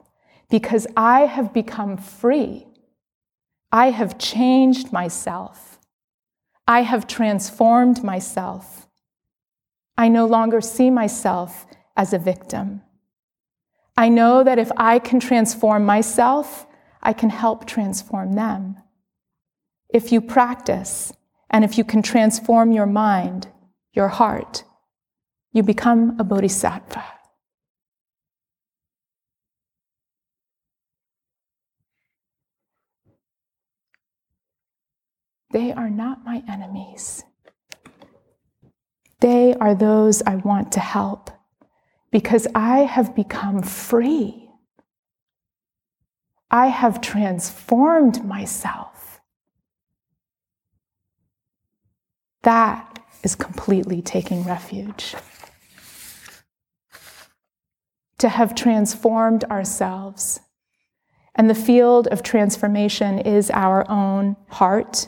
Because 0.49 0.87
I 0.95 1.21
have 1.21 1.53
become 1.53 1.97
free. 1.97 2.67
I 3.71 3.91
have 3.91 4.17
changed 4.17 4.93
myself. 4.93 5.77
I 6.65 6.83
have 6.83 7.05
transformed 7.05 8.03
myself. 8.03 8.87
I 9.97 10.07
no 10.07 10.25
longer 10.25 10.61
see 10.61 10.89
myself 10.89 11.65
as 11.97 12.13
a 12.13 12.19
victim. 12.19 12.81
I 13.97 14.07
know 14.07 14.43
that 14.45 14.57
if 14.57 14.71
I 14.77 14.99
can 14.99 15.19
transform 15.19 15.83
myself, 15.85 16.65
I 17.01 17.13
can 17.13 17.29
help 17.29 17.65
transform 17.65 18.33
them 18.33 18.77
if 19.89 20.11
you 20.11 20.21
practice 20.21 21.13
and 21.49 21.63
if 21.63 21.77
you 21.77 21.83
can 21.83 22.01
transform 22.01 22.71
your 22.71 22.85
mind, 22.85 23.47
your 23.93 24.09
heart, 24.09 24.63
you 25.51 25.63
become 25.63 26.19
a 26.19 26.23
bodhisattva. 26.23 27.03
They 35.51 35.71
are 35.71 35.89
not 35.89 36.23
my 36.23 36.43
enemies. 36.47 37.23
They 39.19 39.55
are 39.55 39.73
those 39.73 40.21
I 40.21 40.35
want 40.35 40.71
to 40.73 40.79
help 40.79 41.31
because 42.11 42.47
I 42.53 42.79
have 42.79 43.15
become 43.15 43.63
free. 43.63 44.48
I 46.51 46.67
have 46.67 47.01
transformed 47.01 48.25
myself. 48.25 49.21
That 52.43 52.99
is 53.23 53.35
completely 53.35 54.01
taking 54.01 54.43
refuge. 54.43 55.15
To 58.19 58.29
have 58.29 58.55
transformed 58.55 59.43
ourselves 59.45 60.39
And 61.39 61.49
the 61.49 61.55
field 61.55 62.07
of 62.07 62.21
transformation 62.21 63.19
is 63.19 63.49
our 63.51 63.89
own 63.89 64.35
heart. 64.49 65.07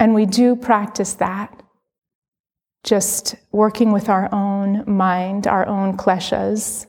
And 0.00 0.14
we 0.14 0.24
do 0.24 0.56
practice 0.56 1.12
that, 1.14 1.62
just 2.84 3.36
working 3.52 3.92
with 3.92 4.08
our 4.08 4.28
own 4.32 4.84
mind, 4.86 5.46
our 5.46 5.66
own 5.66 5.96
kleshas, 5.96 6.86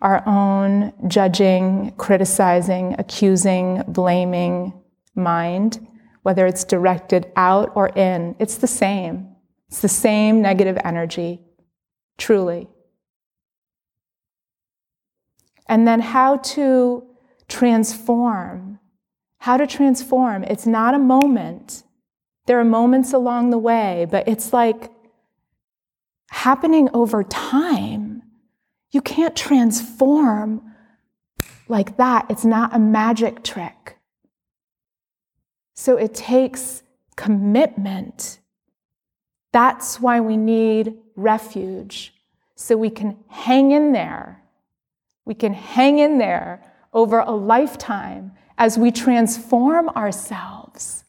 our 0.00 0.26
own 0.26 0.92
judging, 1.06 1.92
criticizing, 1.96 2.96
accusing, 2.98 3.82
blaming 3.86 4.72
mind, 5.14 5.86
whether 6.22 6.46
it's 6.46 6.64
directed 6.64 7.30
out 7.36 7.70
or 7.74 7.88
in, 7.90 8.34
it's 8.38 8.56
the 8.56 8.66
same. 8.66 9.28
It's 9.68 9.80
the 9.80 9.88
same 9.88 10.42
negative 10.42 10.78
energy, 10.84 11.40
truly. 12.18 12.68
And 15.66 15.86
then 15.86 16.00
how 16.00 16.38
to 16.38 17.06
transform. 17.48 18.80
How 19.38 19.56
to 19.56 19.66
transform. 19.66 20.42
It's 20.44 20.66
not 20.66 20.94
a 20.94 20.98
moment. 20.98 21.84
There 22.50 22.58
are 22.58 22.64
moments 22.64 23.12
along 23.12 23.50
the 23.50 23.58
way, 23.58 24.08
but 24.10 24.26
it's 24.26 24.52
like 24.52 24.90
happening 26.30 26.88
over 26.92 27.22
time. 27.22 28.24
You 28.90 29.00
can't 29.02 29.36
transform 29.36 30.60
like 31.68 31.96
that. 31.98 32.26
It's 32.28 32.44
not 32.44 32.74
a 32.74 32.80
magic 32.80 33.44
trick. 33.44 33.98
So 35.74 35.96
it 35.96 36.12
takes 36.12 36.82
commitment. 37.14 38.40
That's 39.52 40.00
why 40.00 40.18
we 40.18 40.36
need 40.36 40.94
refuge, 41.14 42.12
so 42.56 42.76
we 42.76 42.90
can 42.90 43.16
hang 43.28 43.70
in 43.70 43.92
there. 43.92 44.42
We 45.24 45.34
can 45.34 45.54
hang 45.54 46.00
in 46.00 46.18
there 46.18 46.68
over 46.92 47.20
a 47.20 47.30
lifetime 47.30 48.32
as 48.58 48.76
we 48.76 48.90
transform 48.90 49.88
ourselves. 49.90 51.04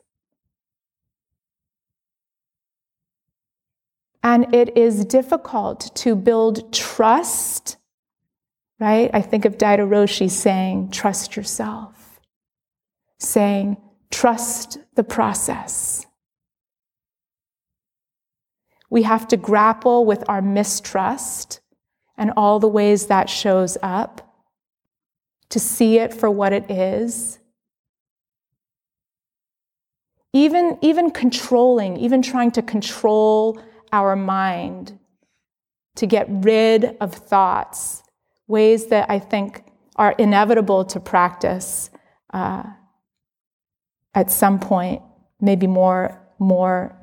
And 4.23 4.53
it 4.53 4.77
is 4.77 5.05
difficult 5.05 5.95
to 5.95 6.15
build 6.15 6.71
trust, 6.71 7.77
right? 8.79 9.09
I 9.13 9.21
think 9.21 9.45
of 9.45 9.57
Daido 9.57 9.87
Roshi 9.87 10.29
saying, 10.29 10.91
trust 10.91 11.35
yourself, 11.35 12.19
saying, 13.17 13.77
trust 14.11 14.77
the 14.95 15.03
process. 15.03 16.05
We 18.89 19.03
have 19.03 19.27
to 19.29 19.37
grapple 19.37 20.05
with 20.05 20.23
our 20.29 20.41
mistrust 20.41 21.61
and 22.17 22.31
all 22.37 22.59
the 22.59 22.67
ways 22.67 23.07
that 23.07 23.29
shows 23.29 23.77
up, 23.81 24.27
to 25.49 25.59
see 25.59 25.97
it 25.97 26.13
for 26.13 26.29
what 26.29 26.53
it 26.53 26.69
is. 26.69 27.39
Even, 30.31 30.77
even 30.81 31.11
controlling, 31.11 31.97
even 31.97 32.21
trying 32.21 32.51
to 32.51 32.61
control 32.61 33.59
our 33.91 34.15
mind 34.15 34.97
to 35.95 36.07
get 36.07 36.25
rid 36.29 36.97
of 37.01 37.13
thoughts, 37.13 38.03
ways 38.47 38.87
that 38.87 39.09
I 39.09 39.19
think 39.19 39.63
are 39.95 40.13
inevitable 40.17 40.85
to 40.85 40.99
practice 40.99 41.89
uh, 42.33 42.63
at 44.13 44.31
some 44.31 44.59
point, 44.59 45.01
maybe 45.39 45.67
more, 45.67 46.19
more, 46.39 46.97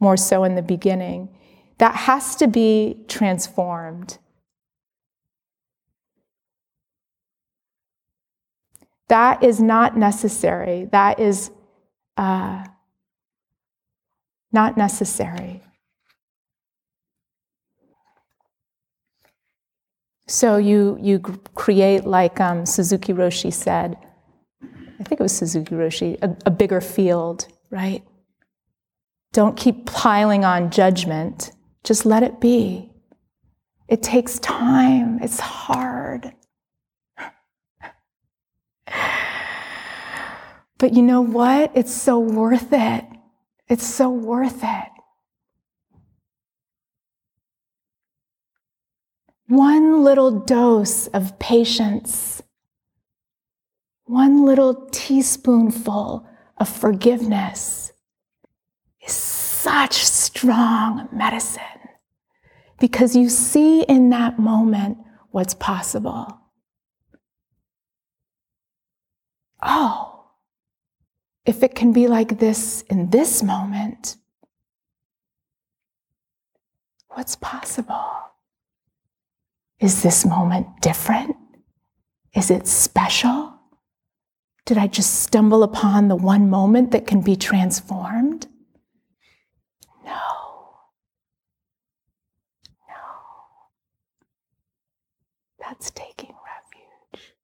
more 0.00 0.16
so 0.16 0.44
in 0.44 0.54
the 0.54 0.62
beginning. 0.62 1.36
That 1.78 1.94
has 1.94 2.36
to 2.36 2.46
be 2.46 3.04
transformed. 3.08 4.18
That 9.08 9.42
is 9.42 9.60
not 9.60 9.96
necessary. 9.96 10.88
That 10.90 11.20
is 11.20 11.50
uh, 12.16 12.64
not 14.52 14.76
necessary. 14.76 15.62
So 20.28 20.56
you, 20.56 20.98
you 21.00 21.20
create, 21.54 22.04
like 22.04 22.40
um, 22.40 22.66
Suzuki 22.66 23.12
Roshi 23.12 23.52
said, 23.52 23.96
I 24.62 25.04
think 25.04 25.20
it 25.20 25.22
was 25.22 25.36
Suzuki 25.36 25.74
Roshi, 25.74 26.18
a, 26.22 26.36
a 26.46 26.50
bigger 26.50 26.80
field, 26.80 27.46
right? 27.70 28.02
Don't 29.32 29.56
keep 29.56 29.86
piling 29.86 30.44
on 30.44 30.70
judgment. 30.70 31.52
Just 31.84 32.06
let 32.06 32.22
it 32.22 32.40
be. 32.40 32.90
It 33.88 34.02
takes 34.02 34.38
time, 34.40 35.20
it's 35.22 35.38
hard. 35.38 36.32
But 40.78 40.92
you 40.92 41.02
know 41.02 41.22
what? 41.22 41.72
It's 41.74 41.94
so 41.94 42.18
worth 42.18 42.72
it. 42.72 43.04
It's 43.68 43.86
so 43.86 44.10
worth 44.10 44.60
it. 44.62 44.88
One 49.48 50.02
little 50.02 50.40
dose 50.40 51.06
of 51.08 51.38
patience, 51.38 52.42
one 54.04 54.44
little 54.44 54.88
teaspoonful 54.90 56.26
of 56.58 56.68
forgiveness 56.68 57.92
is 59.06 59.12
such 59.12 59.94
strong 59.94 61.08
medicine 61.12 61.62
because 62.80 63.14
you 63.14 63.28
see 63.28 63.82
in 63.82 64.10
that 64.10 64.36
moment 64.38 64.98
what's 65.30 65.54
possible. 65.54 66.40
Oh, 69.62 70.24
if 71.44 71.62
it 71.62 71.76
can 71.76 71.92
be 71.92 72.08
like 72.08 72.40
this 72.40 72.82
in 72.82 73.10
this 73.10 73.44
moment, 73.44 74.16
what's 77.08 77.36
possible? 77.36 78.10
Is 79.80 80.02
this 80.02 80.24
moment 80.24 80.66
different? 80.80 81.36
Is 82.34 82.50
it 82.50 82.66
special? 82.66 83.52
Did 84.64 84.78
I 84.78 84.86
just 84.86 85.20
stumble 85.20 85.62
upon 85.62 86.08
the 86.08 86.16
one 86.16 86.48
moment 86.50 86.90
that 86.90 87.06
can 87.06 87.20
be 87.20 87.36
transformed? 87.36 88.46
No. 90.04 90.18
No. 92.88 93.04
That's 95.60 95.90
taking 95.90 96.34
refuge. 97.12 97.34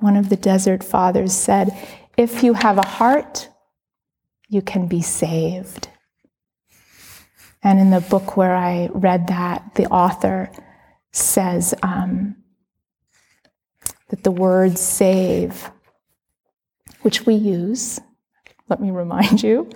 One 0.00 0.16
of 0.16 0.30
the 0.30 0.36
desert 0.36 0.82
fathers 0.82 1.34
said, 1.34 1.76
If 2.16 2.42
you 2.42 2.54
have 2.54 2.78
a 2.78 2.86
heart, 2.86 3.48
you 4.48 4.62
can 4.62 4.88
be 4.88 5.02
saved. 5.02 5.89
And 7.62 7.78
in 7.78 7.90
the 7.90 8.00
book 8.00 8.36
where 8.36 8.54
I 8.54 8.88
read 8.92 9.26
that, 9.28 9.74
the 9.74 9.86
author 9.86 10.50
says 11.12 11.74
um, 11.82 12.36
that 14.08 14.22
the 14.22 14.30
word 14.30 14.78
save, 14.78 15.70
which 17.02 17.26
we 17.26 17.34
use, 17.34 18.00
let 18.68 18.80
me 18.80 18.90
remind 18.90 19.42
you 19.42 19.68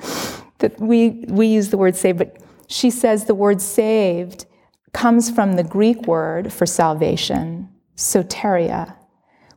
that 0.59 0.81
we, 0.81 1.25
we 1.29 1.47
use 1.47 1.71
the 1.71 1.79
word 1.79 1.97
save, 1.97 2.19
but 2.19 2.39
she 2.69 2.91
says 2.91 3.25
the 3.25 3.35
word 3.35 3.61
saved 3.61 4.47
comes 4.93 5.31
from 5.31 5.55
the 5.55 5.65
Greek 5.65 6.07
word 6.07 6.53
for 6.53 6.65
salvation, 6.65 7.69
soteria, 7.97 8.97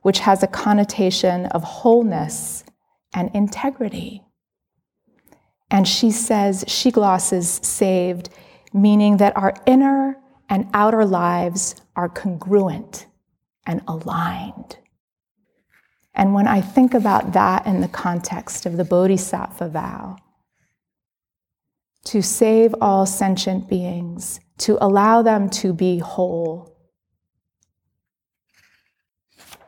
which 0.01 0.19
has 0.19 0.43
a 0.43 0.47
connotation 0.47 1.45
of 1.47 1.63
wholeness 1.63 2.63
and 3.13 3.29
integrity. 3.33 4.26
And 5.69 5.87
she 5.87 6.11
says, 6.11 6.63
she 6.67 6.91
glosses 6.91 7.59
saved, 7.63 8.29
meaning 8.73 9.17
that 9.17 9.35
our 9.35 9.53
inner 9.65 10.17
and 10.49 10.69
outer 10.73 11.05
lives 11.05 11.75
are 11.95 12.07
congruent 12.07 13.05
and 13.65 13.81
aligned. 13.87 14.77
And 16.15 16.33
when 16.33 16.47
I 16.47 16.61
think 16.61 16.93
about 16.93 17.33
that 17.33 17.65
in 17.67 17.81
the 17.81 17.87
context 17.87 18.65
of 18.65 18.77
the 18.77 18.85
Bodhisattva 18.85 19.69
vow, 19.69 20.17
to 22.05 22.21
save 22.21 22.73
all 22.79 23.05
sentient 23.05 23.67
beings, 23.67 24.39
to 24.59 24.77
allow 24.79 25.21
them 25.21 25.49
to 25.49 25.73
be 25.73 25.99
whole, 25.99 26.73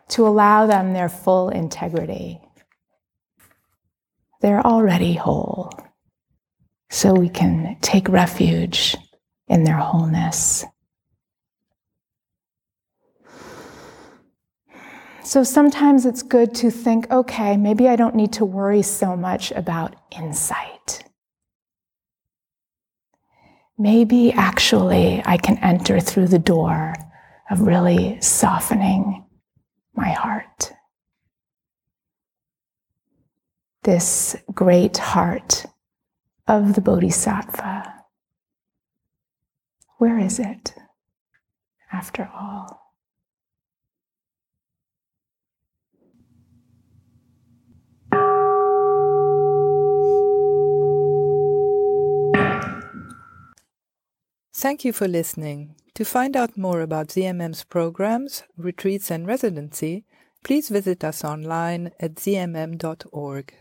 to 0.07 0.25
allow 0.25 0.65
them 0.65 0.93
their 0.93 1.09
full 1.09 1.49
integrity. 1.49 2.39
They're 4.41 4.65
already 4.65 5.13
whole 5.13 5.69
so 6.89 7.13
we 7.13 7.29
can 7.29 7.77
take 7.81 8.09
refuge 8.09 8.95
in 9.47 9.63
their 9.63 9.77
wholeness. 9.77 10.65
So 15.23 15.43
sometimes 15.43 16.05
it's 16.05 16.23
good 16.23 16.55
to 16.55 16.71
think, 16.71 17.09
okay, 17.11 17.55
maybe 17.55 17.87
I 17.87 17.95
don't 17.95 18.15
need 18.15 18.33
to 18.33 18.45
worry 18.45 18.81
so 18.81 19.15
much 19.15 19.51
about 19.51 19.95
insight. 20.11 21.03
maybe 23.79 24.31
actually 24.33 25.23
I 25.25 25.37
can 25.37 25.57
enter 25.59 25.99
through 26.01 26.27
the 26.27 26.37
door 26.37 26.93
of 27.49 27.61
really 27.61 28.19
softening 28.21 29.25
my 29.95 30.09
heart. 30.09 30.73
This 33.83 34.35
great 34.53 34.97
heart 34.97 35.65
of 36.49 36.73
the 36.73 36.81
Bodhisattva. 36.81 37.93
Where 39.99 40.17
is 40.17 40.39
it, 40.39 40.73
after 41.93 42.27
all? 42.33 42.95
Thank 54.55 54.83
you 54.83 54.91
for 54.91 55.07
listening. 55.07 55.75
To 55.93 56.03
find 56.03 56.35
out 56.35 56.57
more 56.57 56.81
about 56.81 57.09
ZMM's 57.09 57.63
programs, 57.63 58.41
retreats, 58.57 59.11
and 59.11 59.27
residency, 59.27 60.05
please 60.43 60.69
visit 60.69 61.03
us 61.03 61.23
online 61.23 61.91
at 61.99 62.15
zmm.org. 62.15 63.53